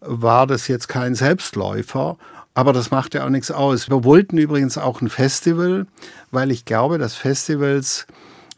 [0.02, 2.18] war das jetzt kein Selbstläufer.
[2.54, 3.90] Aber das macht ja auch nichts aus.
[3.90, 5.88] Wir wollten übrigens auch ein Festival,
[6.32, 8.08] weil ich glaube, dass Festivals,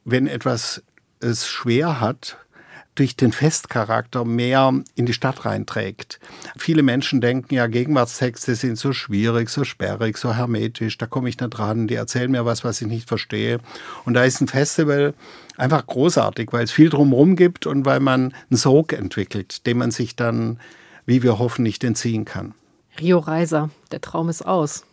[0.07, 0.81] wenn etwas
[1.19, 2.37] es schwer hat,
[2.95, 6.19] durch den Festcharakter mehr in die Stadt reinträgt.
[6.57, 11.39] Viele Menschen denken ja, Gegenwartstexte sind so schwierig, so sperrig, so hermetisch, da komme ich
[11.39, 13.59] nicht ran, die erzählen mir was, was ich nicht verstehe.
[14.05, 15.13] Und da ist ein Festival
[15.57, 19.91] einfach großartig, weil es viel drumherum gibt und weil man einen Sog entwickelt, dem man
[19.91, 20.59] sich dann,
[21.05, 22.55] wie wir hoffen, nicht entziehen kann.
[22.99, 24.85] Rio Reiser, der Traum ist aus.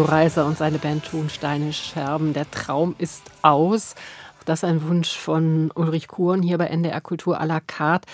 [0.00, 2.32] Rio Reiser und seine Band Tonsteine Scherben.
[2.32, 3.94] Der Traum ist aus.
[4.46, 8.08] Das ein Wunsch von Ulrich Kuhn hier bei NDR Kultur à la carte.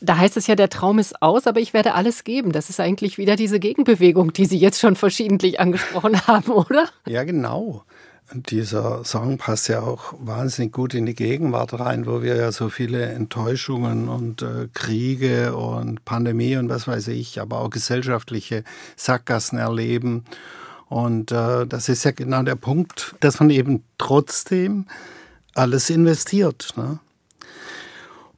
[0.00, 2.52] Da heißt es ja, der Traum ist aus, aber ich werde alles geben.
[2.52, 6.88] Das ist eigentlich wieder diese Gegenbewegung, die Sie jetzt schon verschiedentlich angesprochen haben, oder?
[7.06, 7.84] Ja, genau.
[8.32, 12.50] Und dieser Song passt ja auch wahnsinnig gut in die Gegenwart rein, wo wir ja
[12.50, 18.64] so viele Enttäuschungen und äh, Kriege und Pandemie und was weiß ich, aber auch gesellschaftliche
[18.96, 20.24] Sackgassen erleben.
[20.90, 24.86] Und äh, das ist ja genau der Punkt, dass man eben trotzdem
[25.54, 26.74] alles investiert.
[26.76, 26.98] Ne?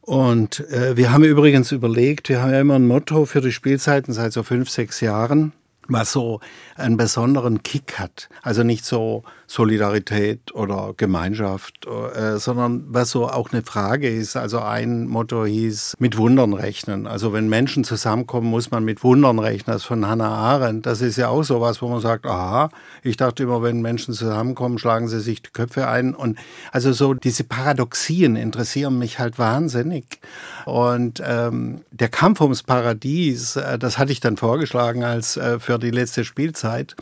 [0.03, 4.13] Und äh, wir haben übrigens überlegt, wir haben ja immer ein Motto für die Spielzeiten
[4.13, 5.55] seit so fünf, sechs Jahren,
[5.89, 6.41] was so
[6.77, 8.29] einen besonderen Kick hat.
[8.43, 14.35] Also nicht so Solidarität oder Gemeinschaft, äh, sondern was so auch eine Frage ist.
[14.35, 17.07] Also ein Motto hieß mit Wundern rechnen.
[17.07, 19.75] Also wenn Menschen zusammenkommen, muss man mit Wundern rechnen.
[19.75, 20.87] Das von Hannah Arendt.
[20.87, 22.71] Das ist ja auch so was, wo man sagt, aha,
[23.03, 26.15] ich dachte immer, wenn Menschen zusammenkommen, schlagen sie sich die Köpfe ein.
[26.15, 26.39] Und
[26.71, 30.21] also so diese Paradoxien interessieren mich halt wahnsinnig.
[30.65, 35.79] Und ähm, der Kampf ums Paradies, äh, das hatte ich dann vorgeschlagen als äh, für
[35.79, 36.97] die letzte Spielzeit.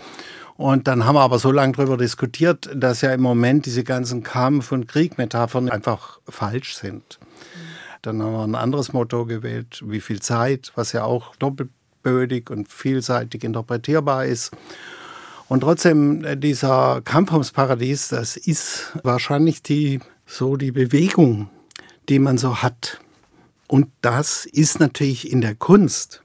[0.61, 4.23] Und dann haben wir aber so lange darüber diskutiert, dass ja im Moment diese ganzen
[4.23, 7.19] Kampf- und Kriegmetaphern einfach falsch sind.
[8.03, 12.71] Dann haben wir ein anderes Motto gewählt, wie viel Zeit, was ja auch doppelbödig und
[12.71, 14.51] vielseitig interpretierbar ist.
[15.49, 21.49] Und trotzdem, äh, dieser Kampf ums Paradies, das ist wahrscheinlich die, so die Bewegung,
[22.11, 23.01] die man so hat.
[23.67, 26.23] Und das ist natürlich in der Kunst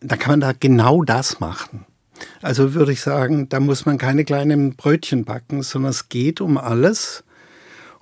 [0.00, 1.84] dann kann man da genau das machen.
[2.42, 6.58] Also würde ich sagen, da muss man keine kleinen Brötchen backen, sondern es geht um
[6.58, 7.24] alles.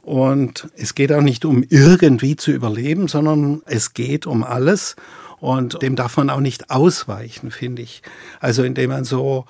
[0.03, 4.97] Und es geht auch nicht um irgendwie zu überleben, sondern es geht um alles.
[5.41, 8.03] Und dem darf man auch nicht ausweichen, finde ich.
[8.41, 9.47] Also indem man so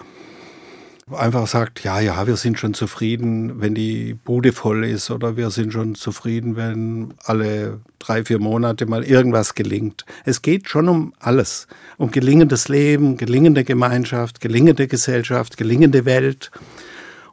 [1.11, 5.51] einfach sagt, ja, ja, wir sind schon zufrieden, wenn die Bude voll ist oder wir
[5.51, 10.05] sind schon zufrieden, wenn alle drei, vier Monate mal irgendwas gelingt.
[10.25, 11.67] Es geht schon um alles.
[11.99, 16.51] Um gelingendes Leben, gelingende Gemeinschaft, gelingende Gesellschaft, gelingende Welt.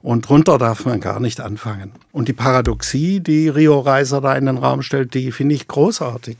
[0.02, 1.92] Und drunter darf man gar nicht anfangen.
[2.12, 6.38] Und die Paradoxie, die Rio Reiser da in den Raum stellt, die finde ich großartig.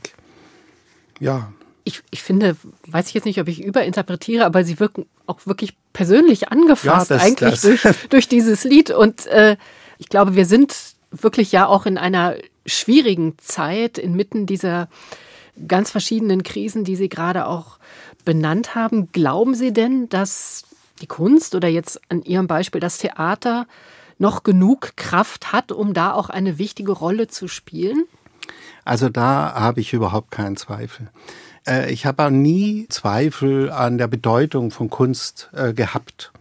[1.20, 1.52] Ja,
[1.84, 5.76] ich, ich finde, weiß ich jetzt nicht, ob ich überinterpretiere, aber sie wirken auch wirklich
[5.92, 7.60] persönlich angefasst ja, das, eigentlich das.
[7.60, 8.90] Durch, durch dieses Lied.
[8.90, 9.56] Und äh,
[9.98, 10.74] ich glaube, wir sind
[11.10, 14.88] wirklich ja auch in einer schwierigen Zeit inmitten dieser
[15.68, 17.78] ganz verschiedenen Krisen, die Sie gerade auch
[18.24, 19.10] benannt haben.
[19.12, 20.64] Glauben Sie denn, dass
[21.00, 23.66] die Kunst oder jetzt an Ihrem Beispiel das Theater
[24.18, 28.04] noch genug Kraft hat, um da auch eine wichtige Rolle zu spielen?
[28.84, 31.08] Also da habe ich überhaupt keinen Zweifel.
[31.66, 36.32] Äh, ich habe auch nie Zweifel an der Bedeutung von Kunst äh, gehabt.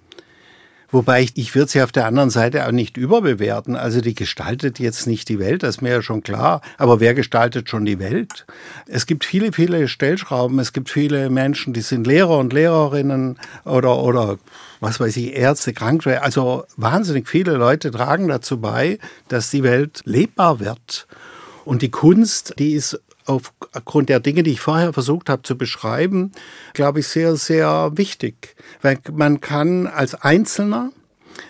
[0.94, 3.78] Wobei ich, ich würde sie auf der anderen Seite auch nicht überbewerten.
[3.78, 6.62] Also die gestaltet jetzt nicht die Welt, das ist mir ja schon klar.
[6.78, 8.46] Aber wer gestaltet schon die Welt?
[8.88, 10.60] Es gibt viele, viele Stellschrauben.
[10.60, 14.38] Es gibt viele Menschen, die sind Lehrer und Lehrerinnen oder, oder
[14.82, 16.24] was weiß ich, Ärzte, Krankenschwester.
[16.24, 19.00] Also wahnsinnig viele Leute tragen dazu bei,
[19.30, 21.08] dass die Welt lebbar wird.
[21.66, 26.32] Und die Kunst, die ist aufgrund der Dinge, die ich vorher versucht habe zu beschreiben,
[26.74, 28.56] glaube ich, sehr, sehr wichtig.
[28.82, 30.92] Weil man kann als Einzelner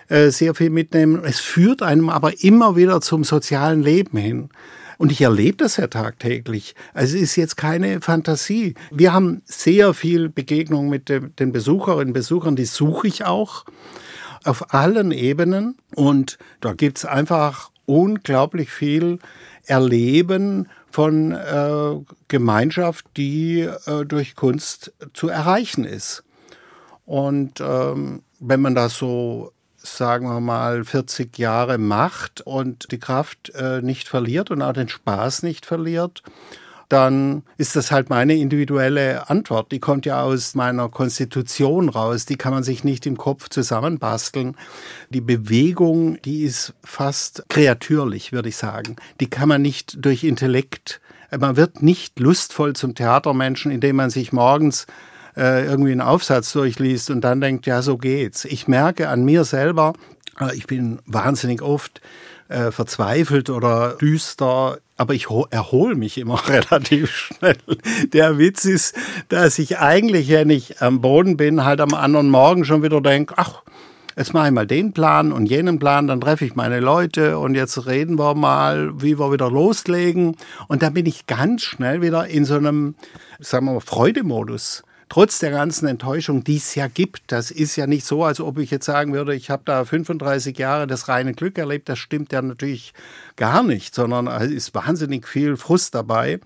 [0.09, 1.21] äh, sehr viel mitnehmen.
[1.23, 4.49] Es führt einem aber immer wieder zum sozialen Leben hin.
[4.97, 6.75] Und ich erlebe das ja tagtäglich.
[6.93, 8.75] Also es ist jetzt keine Fantasie.
[8.91, 13.65] Wir haben sehr viel Begegnung mit den Besucherinnen und Besuchern, die suche ich auch
[14.43, 15.75] auf allen Ebenen.
[15.95, 19.17] Und da gibt es einfach unglaublich viel
[19.65, 21.95] Erleben von äh,
[22.27, 26.23] Gemeinschaft, die äh, durch Kunst zu erreichen ist.
[27.05, 33.51] Und ähm, wenn man das so, sagen wir mal, 40 Jahre macht und die Kraft
[33.55, 36.23] äh, nicht verliert und auch den Spaß nicht verliert,
[36.91, 39.71] dann ist das halt meine individuelle Antwort.
[39.71, 42.25] Die kommt ja aus meiner Konstitution raus.
[42.25, 44.57] Die kann man sich nicht im Kopf zusammenbasteln.
[45.09, 48.97] Die Bewegung, die ist fast kreatürlich, würde ich sagen.
[49.21, 50.99] Die kann man nicht durch Intellekt,
[51.39, 54.85] man wird nicht lustvoll zum Theatermenschen, indem man sich morgens
[55.37, 58.43] äh, irgendwie einen Aufsatz durchliest und dann denkt, ja, so geht's.
[58.43, 59.93] Ich merke an mir selber,
[60.41, 62.01] äh, ich bin wahnsinnig oft
[62.51, 67.57] äh, verzweifelt oder düster, aber ich erhole mich immer relativ schnell.
[68.13, 68.95] Der Witz ist,
[69.29, 73.35] dass ich eigentlich, wenn ich am Boden bin, halt am anderen Morgen schon wieder denke,
[73.37, 73.63] ach,
[74.17, 77.55] jetzt mache ich mal den Plan und jenen Plan, dann treffe ich meine Leute und
[77.55, 80.35] jetzt reden wir mal, wie wir wieder loslegen.
[80.67, 82.95] Und dann bin ich ganz schnell wieder in so einem,
[83.39, 87.33] sagen wir mal, Freudemodus trotz der ganzen Enttäuschung, die es ja gibt.
[87.33, 90.57] Das ist ja nicht so, als ob ich jetzt sagen würde, ich habe da 35
[90.57, 91.89] Jahre das reine Glück erlebt.
[91.89, 92.93] Das stimmt ja natürlich
[93.35, 96.39] gar nicht, sondern es ist wahnsinnig viel Frust dabei.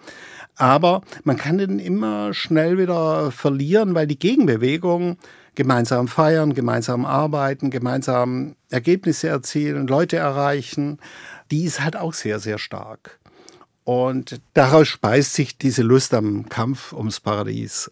[0.55, 5.19] Aber man kann den immer schnell wieder verlieren, weil die Gegenbewegung
[5.53, 10.97] gemeinsam feiern, gemeinsam arbeiten, gemeinsam Ergebnisse erzielen, Leute erreichen,
[11.51, 13.19] die ist halt auch sehr, sehr stark.
[13.83, 17.91] Und daraus speist sich diese Lust am Kampf ums Paradies.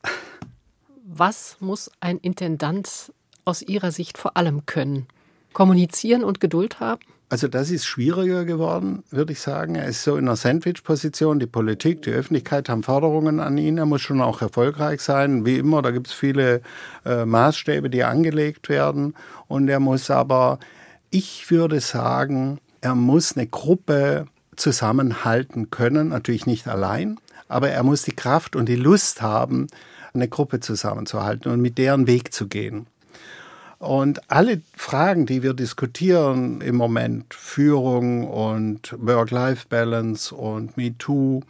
[1.16, 3.14] Was muss ein Intendant
[3.46, 5.06] aus Ihrer Sicht vor allem können?
[5.54, 7.02] Kommunizieren und Geduld haben?
[7.30, 9.76] Also das ist schwieriger geworden, würde ich sagen.
[9.76, 11.40] Er ist so in einer Sandwich-Position.
[11.40, 13.78] Die Politik, die Öffentlichkeit haben Forderungen an ihn.
[13.78, 15.46] Er muss schon auch erfolgreich sein.
[15.46, 16.64] Wie immer, da gibt es viele
[17.06, 19.14] äh, Maßstäbe, die angelegt werden.
[19.48, 20.58] Und er muss aber,
[21.12, 26.10] ich würde sagen, er muss eine Gruppe zusammenhalten können.
[26.10, 29.68] Natürlich nicht allein, aber er muss die Kraft und die Lust haben,
[30.14, 32.88] eine Gruppe zusammenzuhalten und mit deren Weg zu gehen.
[33.80, 41.42] Und alle Fragen, die wir diskutieren im Moment, Führung und Work-Life-Balance und MeToo,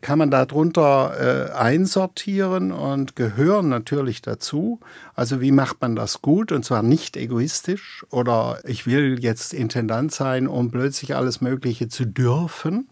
[0.00, 4.80] kann man darunter äh, einsortieren und gehören natürlich dazu.
[5.14, 10.12] Also wie macht man das gut und zwar nicht egoistisch oder ich will jetzt Intendant
[10.12, 12.88] sein, um plötzlich alles Mögliche zu dürfen,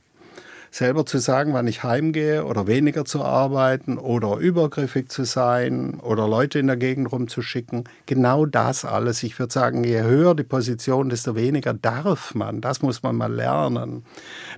[0.71, 6.29] selber zu sagen, wann ich heimgehe oder weniger zu arbeiten oder übergriffig zu sein oder
[6.29, 7.85] Leute in der Gegend rumzuschicken.
[8.07, 9.23] Genau das alles.
[9.23, 12.61] Ich würde sagen, je höher die Position, desto weniger darf man.
[12.61, 14.05] Das muss man mal lernen.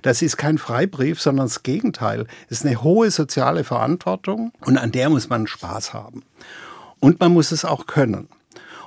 [0.01, 2.25] Das ist kein Freibrief, sondern das Gegenteil.
[2.49, 6.23] Es ist eine hohe soziale Verantwortung und an der muss man Spaß haben.
[6.99, 8.27] Und man muss es auch können.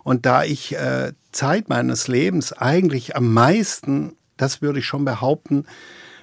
[0.05, 5.65] Und da ich äh, Zeit meines Lebens eigentlich am meisten, das würde ich schon behaupten,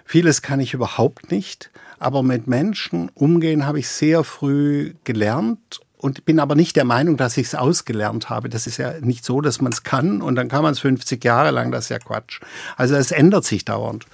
[0.10, 6.26] vieles kann ich überhaupt nicht, aber mit Menschen umgehen habe ich sehr früh gelernt und
[6.26, 8.50] bin aber nicht der Meinung, dass ich es ausgelernt habe.
[8.50, 11.24] Das ist ja nicht so, dass man es kann und dann kann man es 50
[11.24, 12.42] Jahre lang, das ist ja Quatsch.
[12.76, 14.08] Also es ändert sich dauernd.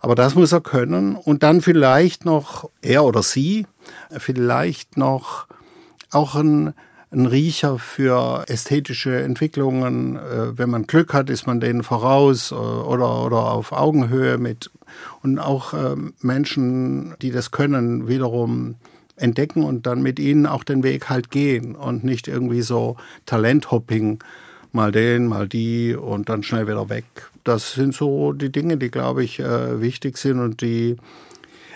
[0.00, 3.68] Aber das muss er können und dann vielleicht noch, er oder sie,
[4.10, 5.46] vielleicht noch
[6.10, 6.74] auch ein,
[7.12, 10.16] ein Riecher für ästhetische Entwicklungen.
[10.16, 14.70] Äh, wenn man Glück hat, ist man denen voraus äh, oder, oder auf Augenhöhe mit.
[15.22, 18.76] Und auch ähm, Menschen, die das können, wiederum
[19.16, 22.96] entdecken und dann mit ihnen auch den Weg halt gehen und nicht irgendwie so
[23.26, 24.18] Talenthopping,
[24.72, 27.04] mal den, mal die und dann schnell wieder weg.
[27.44, 30.96] Das sind so die Dinge, die, glaube ich, äh, wichtig sind und die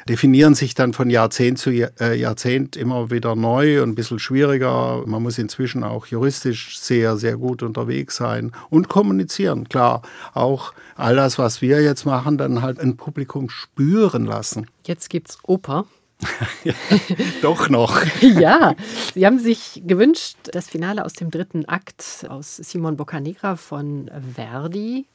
[0.09, 5.03] definieren sich dann von Jahrzehnt zu äh, Jahrzehnt immer wieder neu und ein bisschen schwieriger.
[5.07, 9.69] Man muss inzwischen auch juristisch sehr, sehr gut unterwegs sein und kommunizieren.
[9.69, 10.03] Klar,
[10.33, 14.67] auch all das, was wir jetzt machen, dann halt ein Publikum spüren lassen.
[14.87, 15.87] Jetzt gibt's Oper.
[17.43, 18.01] Doch noch.
[18.21, 18.75] ja,
[19.15, 25.07] Sie haben sich gewünscht, das Finale aus dem dritten Akt aus Simon Boccanegra von Verdi.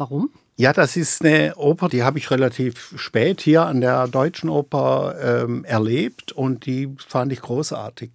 [0.00, 0.30] Warum?
[0.56, 5.14] Ja, das ist eine Oper, die habe ich relativ spät hier an der Deutschen Oper
[5.22, 8.10] ähm, erlebt und die fand ich großartig,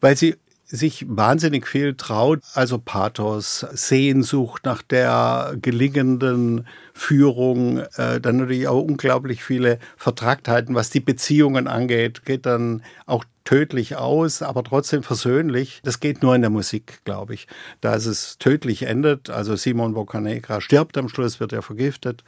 [0.00, 8.36] weil sie sich wahnsinnig viel traut, also Pathos, Sehnsucht nach der gelingenden Führung, äh, dann
[8.36, 14.62] natürlich auch unglaublich viele Vertragtheiten, was die Beziehungen angeht, geht dann auch tödlich aus, aber
[14.64, 15.80] trotzdem versöhnlich.
[15.84, 17.46] Das geht nur in der Musik, glaube ich.
[17.80, 22.24] Da es tödlich endet, also Simon Boccanegra stirbt am Schluss, wird er vergiftet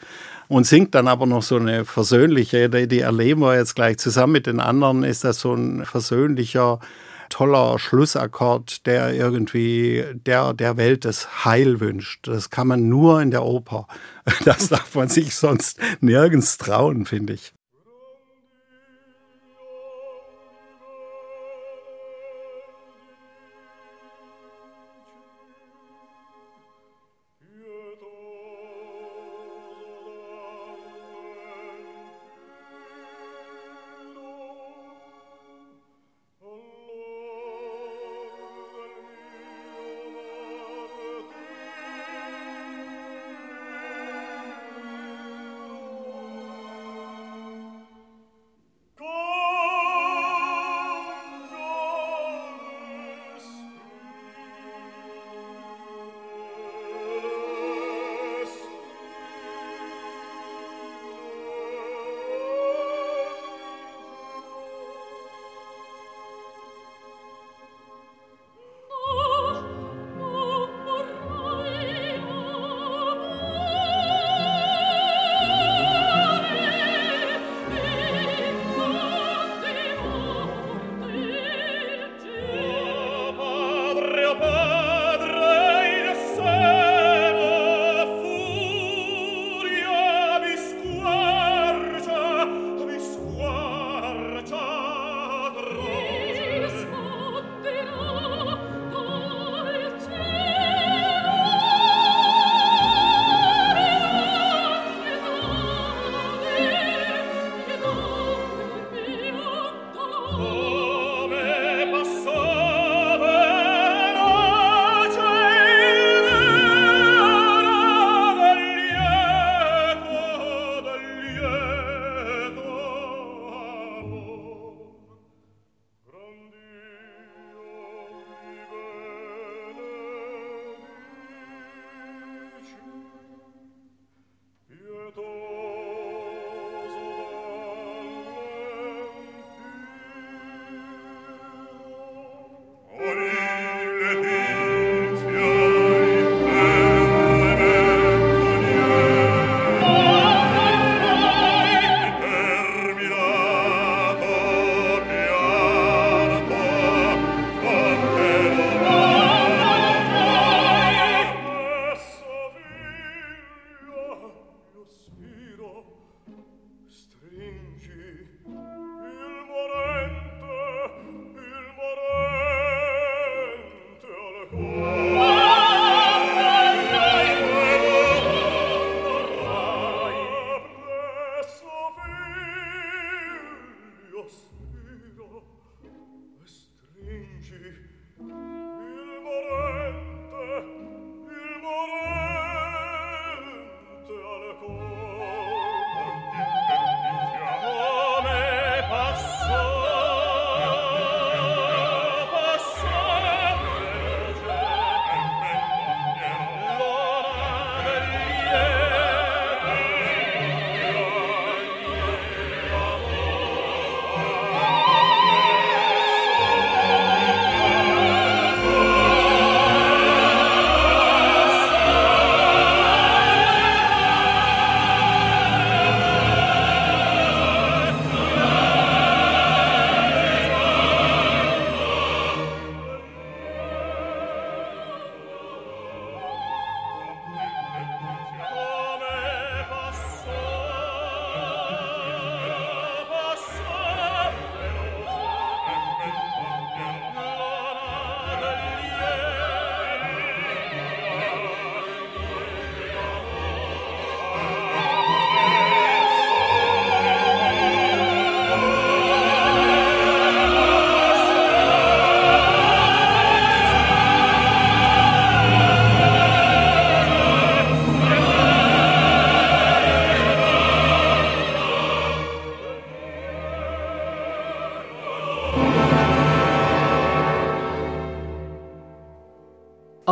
[0.48, 4.46] und singt dann aber noch so eine versöhnliche, die erleben wir jetzt gleich zusammen mit
[4.46, 6.80] den anderen, ist das so ein versöhnlicher
[7.28, 12.28] toller Schlussakkord, der irgendwie der, der Welt das Heil wünscht.
[12.28, 13.86] Das kann man nur in der Oper.
[14.44, 17.52] Das darf man sich sonst nirgends trauen, finde ich.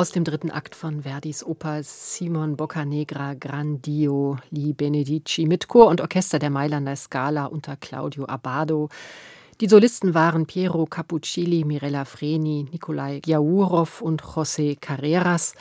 [0.02, 6.00] Aus dem dritten Akt von Verdis Oper Simon Boccanegra Grandio Li Benedici mit Chor und
[6.00, 8.88] Orchester der Mailander Scala unter Claudio Abbado.
[9.60, 15.54] Die Solisten waren Piero Cappuccilli, Mirella Freni, Nikolai Giaurov und José Carreras.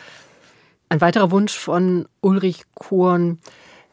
[0.90, 3.38] Ein weiterer Wunsch von Ulrich Korn.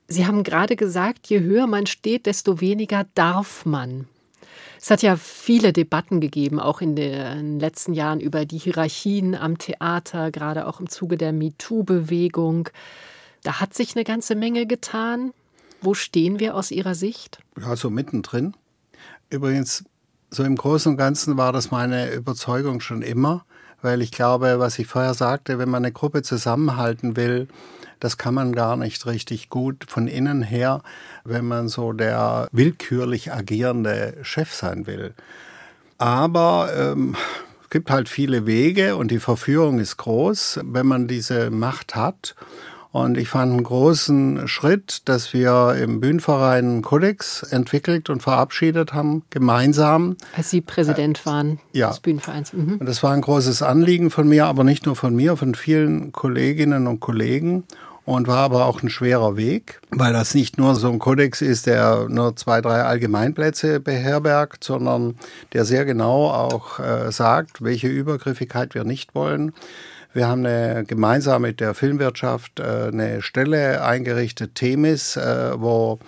[0.06, 4.06] Sie haben gerade gesagt, je höher man steht, desto weniger darf man.
[4.80, 9.58] Es hat ja viele Debatten gegeben, auch in den letzten Jahren über die Hierarchien am
[9.58, 12.68] Theater, gerade auch im Zuge der MeToo-Bewegung.
[13.42, 15.32] Da hat sich eine ganze Menge getan.
[15.80, 17.40] Wo stehen wir aus Ihrer Sicht?
[17.60, 18.54] Ja, so mittendrin.
[19.30, 19.84] Übrigens,
[20.30, 23.44] so im Großen und Ganzen war das meine Überzeugung schon immer,
[23.82, 27.48] weil ich glaube, was ich vorher sagte, wenn man eine Gruppe zusammenhalten will,
[28.00, 30.82] das kann man gar nicht richtig gut von innen her,
[31.24, 35.14] wenn man so der willkürlich agierende Chef sein will.
[35.98, 37.16] Aber ähm,
[37.62, 42.34] es gibt halt viele Wege und die Verführung ist groß, wenn man diese Macht hat.
[42.90, 48.94] Und ich fand einen großen Schritt, dass wir im Bühnenverein einen Kodex entwickelt und verabschiedet
[48.94, 50.16] haben, gemeinsam.
[50.34, 51.88] Als Sie Präsident waren äh, ja.
[51.88, 52.54] des Bühnenvereins.
[52.54, 52.78] Mhm.
[52.78, 56.12] Und das war ein großes Anliegen von mir, aber nicht nur von mir, von vielen
[56.12, 57.64] Kolleginnen und Kollegen
[58.08, 61.66] und war aber auch ein schwerer Weg, weil das nicht nur so ein Kodex ist,
[61.66, 65.16] der nur zwei, drei Allgemeinplätze beherbergt, sondern
[65.52, 69.52] der sehr genau auch äh, sagt, welche Übergriffigkeit wir nicht wollen.
[70.14, 75.98] Wir haben eine, gemeinsam mit der Filmwirtschaft äh, eine Stelle eingerichtet, Themis, äh, wo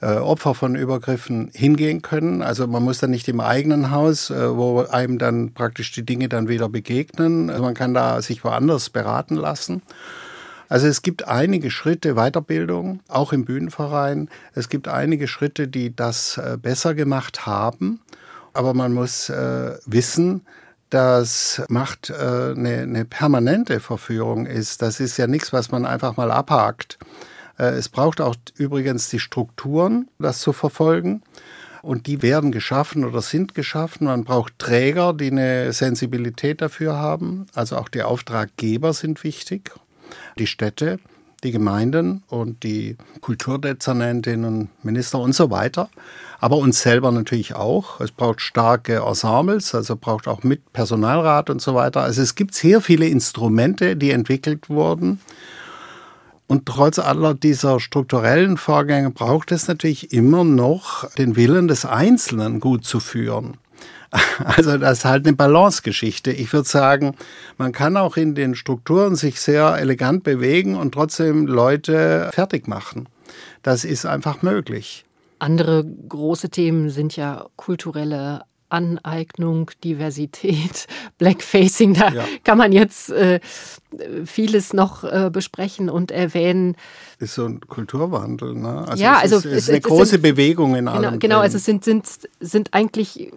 [0.00, 2.42] äh, Opfer von Übergriffen hingehen können.
[2.42, 6.48] Also man muss dann nicht im eigenen Haus, wo einem dann praktisch die Dinge dann
[6.48, 7.50] wieder begegnen.
[7.50, 9.82] Also man kann da sich woanders beraten lassen.
[10.68, 14.28] Also es gibt einige Schritte Weiterbildung, auch im Bühnenverein.
[14.54, 18.00] Es gibt einige Schritte, die das äh, besser gemacht haben.
[18.52, 20.42] Aber man muss äh, wissen,
[20.90, 24.82] dass Macht äh, eine, eine permanente Verführung ist.
[24.82, 26.98] Das ist ja nichts, was man einfach mal abhakt.
[27.58, 31.22] Äh, es braucht auch übrigens die Strukturen, das zu verfolgen.
[31.82, 34.06] Und die werden geschaffen oder sind geschaffen.
[34.06, 37.46] Man braucht Träger, die eine Sensibilität dafür haben.
[37.54, 39.72] Also auch die Auftraggeber sind wichtig
[40.38, 40.98] die Städte,
[41.44, 45.88] die Gemeinden und die Kulturdezernentinnen Minister und so weiter.
[46.38, 48.00] Aber uns selber natürlich auch.
[48.00, 52.02] Es braucht starke Ensembles, also braucht auch mit Personalrat und so weiter.
[52.02, 55.20] Also es gibt sehr viele Instrumente, die entwickelt wurden.
[56.46, 62.60] Und trotz aller dieser strukturellen Vorgänge braucht es natürlich immer noch den Willen des Einzelnen
[62.60, 63.56] gut zu führen.
[64.44, 66.30] Also das ist halt eine Balancegeschichte.
[66.30, 67.14] Ich würde sagen,
[67.58, 73.08] man kann auch in den Strukturen sich sehr elegant bewegen und trotzdem Leute fertig machen.
[73.62, 75.04] Das ist einfach möglich.
[75.38, 80.86] Andere große Themen sind ja kulturelle Aneignung, Diversität,
[81.18, 82.24] Blackfacing, da ja.
[82.44, 83.40] kann man jetzt äh,
[84.24, 86.76] vieles noch äh, besprechen und erwähnen.
[87.18, 88.84] Ist so ein Kulturwandel, ne?
[88.88, 91.18] Also ja, es also ist, es ist eine große sind, Bewegung in genau, allem.
[91.18, 92.06] Genau, also es sind, sind,
[92.40, 93.32] sind eigentlich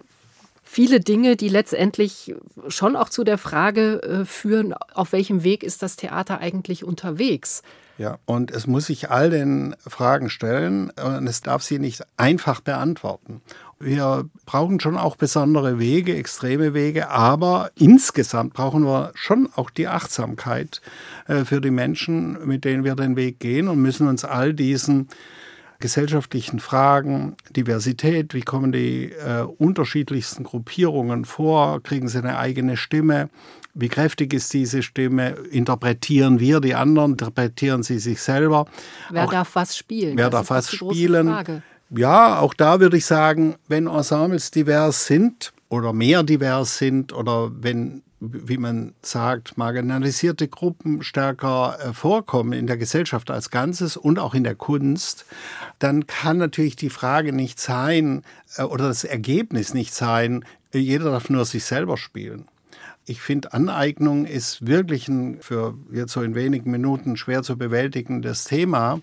[0.69, 2.35] viele Dinge, die letztendlich
[2.67, 7.63] schon auch zu der Frage äh, führen, auf welchem Weg ist das Theater eigentlich unterwegs?
[7.97, 12.61] Ja, und es muss sich all den Fragen stellen und es darf sie nicht einfach
[12.61, 13.41] beantworten.
[13.79, 19.87] Wir brauchen schon auch besondere Wege, extreme Wege, aber insgesamt brauchen wir schon auch die
[19.87, 20.81] Achtsamkeit
[21.27, 25.09] äh, für die Menschen, mit denen wir den Weg gehen und müssen uns all diesen
[25.79, 33.29] gesellschaftlichen Fragen, Diversität, wie kommen die äh, unterschiedlichsten Gruppierungen vor, kriegen sie eine eigene Stimme,
[33.73, 38.65] wie kräftig ist diese Stimme, interpretieren wir die anderen, interpretieren sie sich selber.
[39.09, 40.17] Wer auch, darf was spielen?
[40.17, 41.63] Wer das darf was spielen?
[41.91, 47.51] Ja, auch da würde ich sagen, wenn Ensembles divers sind oder mehr divers sind oder
[47.53, 54.19] wenn wie man sagt, marginalisierte Gruppen stärker äh, vorkommen in der Gesellschaft als Ganzes und
[54.19, 55.25] auch in der Kunst,
[55.79, 58.23] dann kann natürlich die Frage nicht sein
[58.57, 60.43] äh, oder das Ergebnis nicht sein,
[60.73, 62.47] jeder darf nur sich selber spielen.
[63.05, 68.43] Ich finde, Aneignung ist wirklich ein für jetzt so in wenigen Minuten schwer zu bewältigendes
[68.43, 69.01] Thema.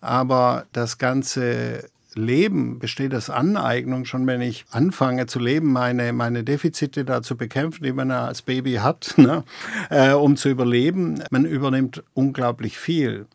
[0.00, 4.04] Aber das ganze Leben besteht aus Aneignung.
[4.04, 8.42] Schon wenn ich anfange zu leben, meine, meine Defizite da zu bekämpfen, die man als
[8.42, 9.44] Baby hat, ne,
[9.90, 13.26] äh, um zu überleben, man übernimmt unglaublich viel.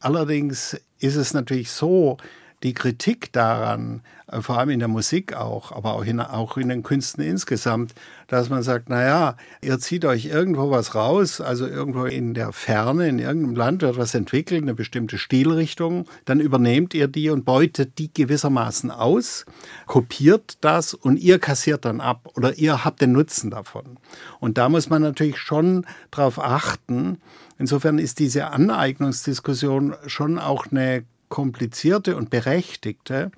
[0.00, 2.18] Allerdings ist es natürlich so,
[2.64, 6.70] die Kritik daran, äh, vor allem in der Musik auch, aber auch in, auch in
[6.70, 7.94] den Künsten insgesamt,
[8.26, 13.06] dass man sagt, naja, ihr zieht euch irgendwo was raus, also irgendwo in der Ferne,
[13.06, 17.98] in irgendeinem Land wird was entwickelt, eine bestimmte Stilrichtung, dann übernehmt ihr die und beutet
[17.98, 19.44] die gewissermaßen aus,
[19.86, 23.98] kopiert das und ihr kassiert dann ab oder ihr habt den Nutzen davon.
[24.40, 27.18] Und da muss man natürlich schon darauf achten,
[27.58, 31.04] Insofern ist diese Aneignungsdiskussion schon auch eine
[31.34, 33.32] komplizierte und berechtigte.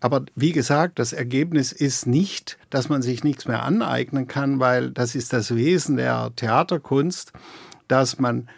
[0.00, 4.90] Aber wie gesagt, das Ergebnis ist nicht, dass man sich nichts mehr aneignen kann, weil
[4.90, 7.32] das ist das Wesen der Theaterkunst,
[7.88, 8.50] dass man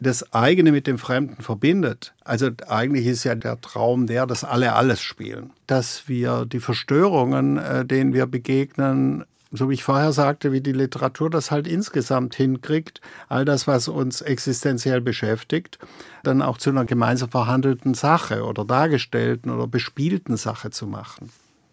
[0.00, 2.14] das eigene mit dem Fremden verbindet.
[2.24, 5.52] Also eigentlich ist ja der Traum der, dass alle alles spielen.
[5.66, 9.26] Dass wir die Verstörungen, äh, denen wir begegnen,
[9.56, 13.88] so wie ich vorher sagte, wie die Literatur das halt insgesamt hinkriegt, all das, was
[13.88, 15.78] uns existenziell beschäftigt,
[16.22, 21.30] dann auch zu einer gemeinsam verhandelten Sache oder dargestellten oder bespielten Sache zu machen.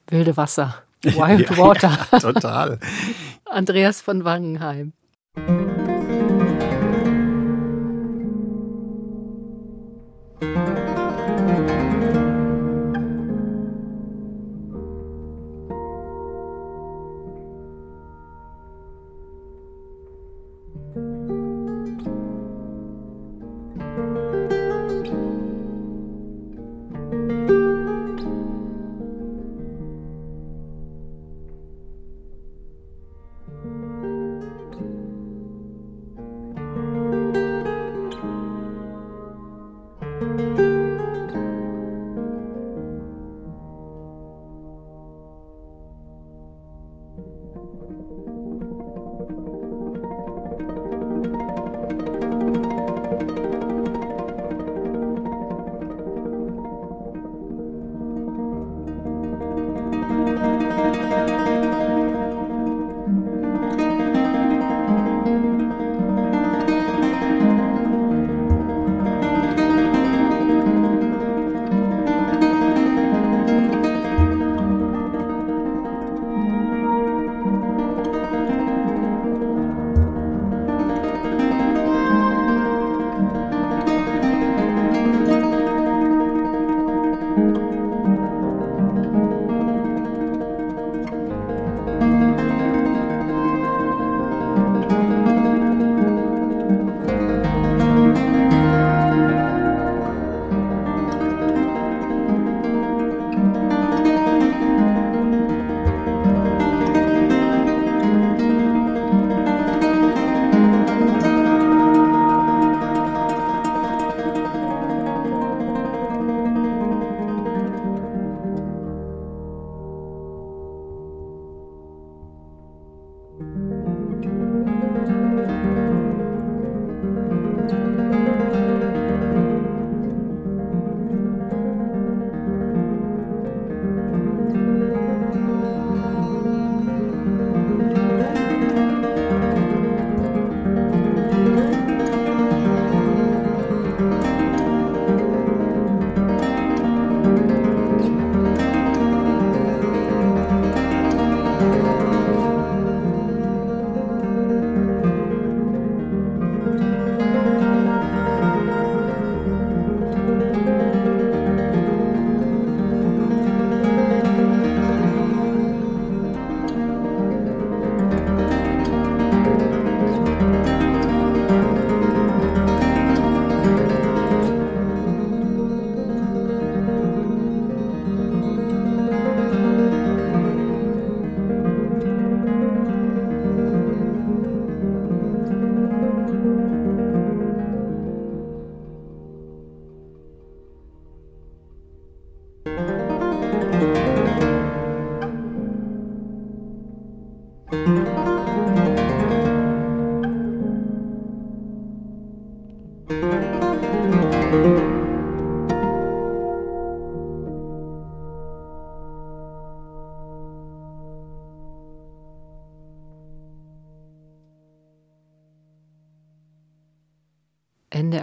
[0.08, 1.98] Wilde Wasser, Wild ja, Water.
[2.12, 2.80] Ja, total.
[3.46, 4.94] Andreas von Wangenheim.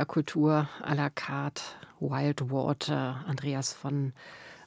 [0.04, 1.62] Kultur à la carte,
[2.00, 4.12] Wildwater, Andreas von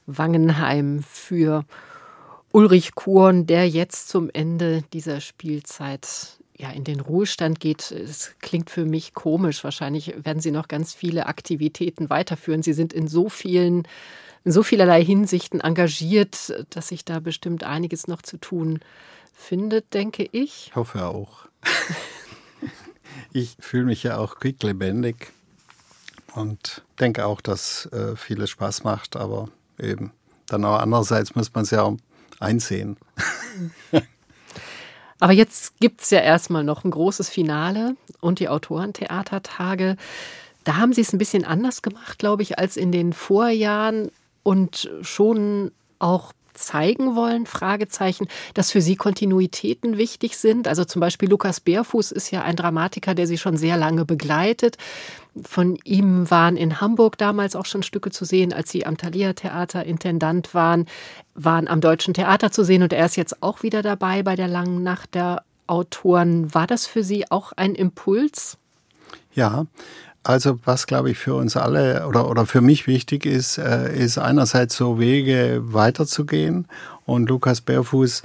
[0.06, 1.64] Wangenheim für
[2.52, 8.70] Ulrich Kuhn, der jetzt zum Ende dieser Spielzeit ja, in den Ruhestand geht, es klingt
[8.70, 9.64] für mich komisch.
[9.64, 12.62] Wahrscheinlich werden Sie noch ganz viele Aktivitäten weiterführen.
[12.62, 13.88] Sie sind in so vielen,
[14.44, 18.80] in so vielerlei Hinsichten engagiert, dass sich da bestimmt einiges noch zu tun
[19.32, 20.68] findet, denke ich.
[20.68, 21.46] Ich hoffe auch.
[23.32, 25.32] ich fühle mich ja auch quicklebendig
[26.34, 29.48] und denke auch, dass äh, vieles Spaß macht, aber
[29.78, 30.12] eben
[30.46, 31.94] dann auch andererseits muss man es ja
[32.40, 32.96] einsehen.
[35.20, 39.96] Aber jetzt gibt es ja erstmal noch ein großes Finale und die Autorentheatertage.
[40.64, 44.10] Da haben Sie es ein bisschen anders gemacht, glaube ich, als in den Vorjahren
[44.42, 50.68] und schon auch zeigen wollen, Fragezeichen, dass für Sie Kontinuitäten wichtig sind.
[50.68, 54.78] Also zum Beispiel Lukas Bärfuß ist ja ein Dramatiker, der Sie schon sehr lange begleitet.
[55.42, 59.32] Von ihm waren in Hamburg damals auch schon Stücke zu sehen, als Sie am Thalia
[59.32, 60.86] Theater Intendant waren,
[61.34, 64.48] waren am Deutschen Theater zu sehen und er ist jetzt auch wieder dabei bei der
[64.48, 66.54] langen Nacht der Autoren.
[66.54, 68.58] War das für Sie auch ein Impuls?
[69.32, 69.66] Ja,
[70.24, 74.18] also was, glaube ich, für uns alle oder, oder für mich wichtig ist, äh, ist
[74.18, 76.66] einerseits so Wege weiterzugehen.
[77.04, 78.22] Und Lukas Bärfuß,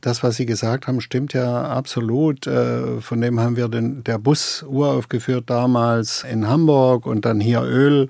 [0.00, 2.46] das, was Sie gesagt haben, stimmt ja absolut.
[2.46, 7.62] Äh, von dem haben wir den, der Bus uraufgeführt damals in Hamburg und dann hier
[7.62, 8.08] Öl.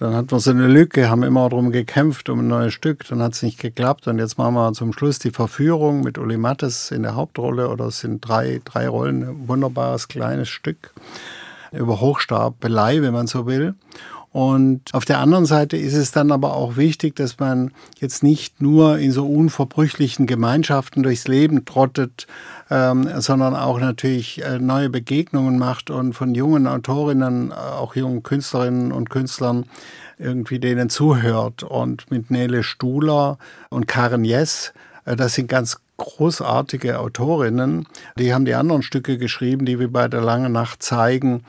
[0.00, 3.22] Dann hatten wir so eine Lücke, haben immer darum gekämpft um ein neues Stück, dann
[3.22, 6.90] hat es nicht geklappt und jetzt machen wir zum Schluss die Verführung mit Uli Mattes
[6.90, 10.92] in der Hauptrolle oder es sind drei, drei Rollen, ein wunderbares kleines Stück
[11.72, 13.74] über Hochstapelei, wenn man so will.
[14.32, 18.62] Und auf der anderen Seite ist es dann aber auch wichtig, dass man jetzt nicht
[18.62, 22.26] nur in so unverbrüchlichen Gemeinschaften durchs Leben trottet,
[22.70, 28.22] ähm, sondern auch natürlich äh, neue Begegnungen macht und von jungen Autorinnen, äh, auch jungen
[28.22, 29.66] Künstlerinnen und Künstlern
[30.18, 31.62] irgendwie denen zuhört.
[31.62, 33.36] Und mit Nele Stuhler
[33.68, 34.72] und Karen Jess,
[35.04, 37.86] äh, das sind ganz großartige Autorinnen.
[38.18, 41.44] Die haben die anderen Stücke geschrieben, die wir bei der Langen Nacht zeigen.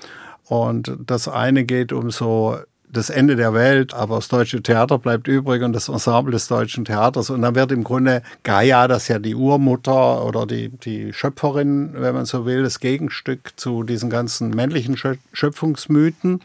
[0.45, 2.57] Und das eine geht um so
[2.93, 6.85] das Ende der Welt, aber das deutsche Theater bleibt übrig und das Ensemble des deutschen
[6.85, 7.31] Theaters.
[7.31, 12.13] Und dann wird im Grunde Gaia, das ja die Urmutter oder die, die Schöpferin, wenn
[12.13, 14.95] man so will, das Gegenstück zu diesen ganzen männlichen
[15.31, 16.41] Schöpfungsmythen.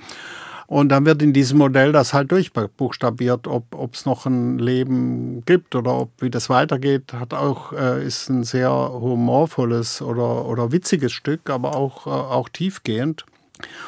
[0.69, 5.75] Und dann wird in diesem Modell das halt durchbuchstabiert, ob es noch ein Leben gibt
[5.75, 11.13] oder ob wie das weitergeht, hat auch, äh, ist ein sehr humorvolles oder, oder witziges
[11.13, 13.25] Stück, aber auch, äh, auch tiefgehend.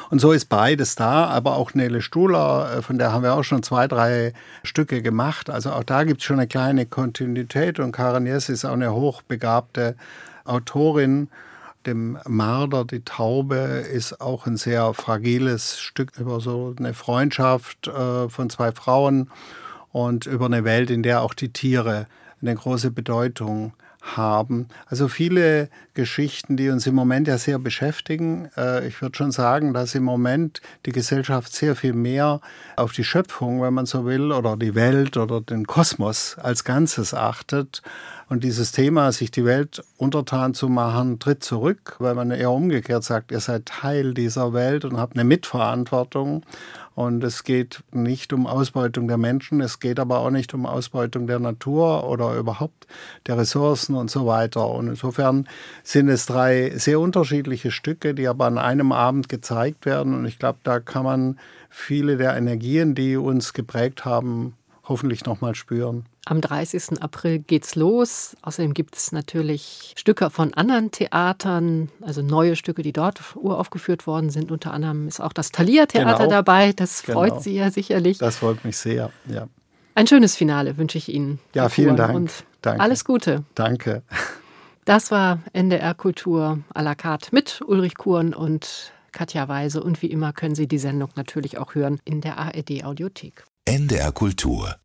[0.09, 3.43] Und so ist beides da, aber auch Nele Stuhler, äh, von der haben wir auch
[3.43, 5.51] schon zwei, drei Stücke gemacht.
[5.51, 8.91] Also auch da gibt es schon eine kleine Kontinuität und Karen Jess ist auch eine
[8.91, 9.95] hochbegabte
[10.45, 11.29] Autorin
[11.85, 18.29] dem Marder, die Taube, ist auch ein sehr fragiles Stück über so eine Freundschaft äh,
[18.29, 19.29] von zwei Frauen
[19.91, 22.05] und über eine Welt, in der auch die Tiere
[22.41, 24.67] eine große Bedeutung haben.
[24.87, 28.49] Also viele Geschichten, die uns im Moment ja sehr beschäftigen.
[28.57, 32.41] Äh, ich würde schon sagen, dass im Moment die Gesellschaft sehr viel mehr
[32.75, 37.13] auf die Schöpfung, wenn man so will, oder die Welt oder den Kosmos als Ganzes
[37.13, 37.81] achtet.
[38.27, 43.03] Und dieses Thema, sich die Welt untertan zu machen, tritt zurück, weil man eher umgekehrt
[43.03, 46.43] sagt, ihr seid Teil dieser Welt und habt eine Mitverantwortung.
[46.93, 51.25] Und es geht nicht um Ausbeutung der Menschen, es geht aber auch nicht um Ausbeutung
[51.25, 52.85] der Natur oder überhaupt
[53.27, 54.67] der Ressourcen und so weiter.
[54.67, 55.47] Und insofern
[55.83, 60.13] sind es drei sehr unterschiedliche Stücke, die aber an einem Abend gezeigt werden.
[60.13, 61.39] Und ich glaube, da kann man
[61.69, 66.05] viele der Energien, die uns geprägt haben, hoffentlich nochmal spüren.
[66.25, 67.01] Am 30.
[67.01, 68.35] April geht's los.
[68.43, 74.29] Außerdem gibt es natürlich Stücke von anderen Theatern, also neue Stücke, die dort uraufgeführt worden
[74.29, 74.51] sind.
[74.51, 76.29] Unter anderem ist auch das Thalia Theater genau.
[76.29, 76.73] dabei.
[76.73, 77.19] Das genau.
[77.19, 78.19] freut Sie ja sicherlich.
[78.19, 79.47] Das freut mich sehr, ja.
[79.95, 81.39] Ein schönes Finale wünsche ich Ihnen.
[81.53, 82.15] Ja, vielen Dank.
[82.15, 82.81] Und Danke.
[82.81, 83.43] alles Gute.
[83.55, 84.03] Danke.
[84.85, 89.83] Das war NDR Kultur à la carte mit Ulrich Kuhn und Katja Weise.
[89.83, 93.43] Und wie immer können Sie die Sendung natürlich auch hören in der ARD Audiothek.
[93.65, 94.75] NDR Kultur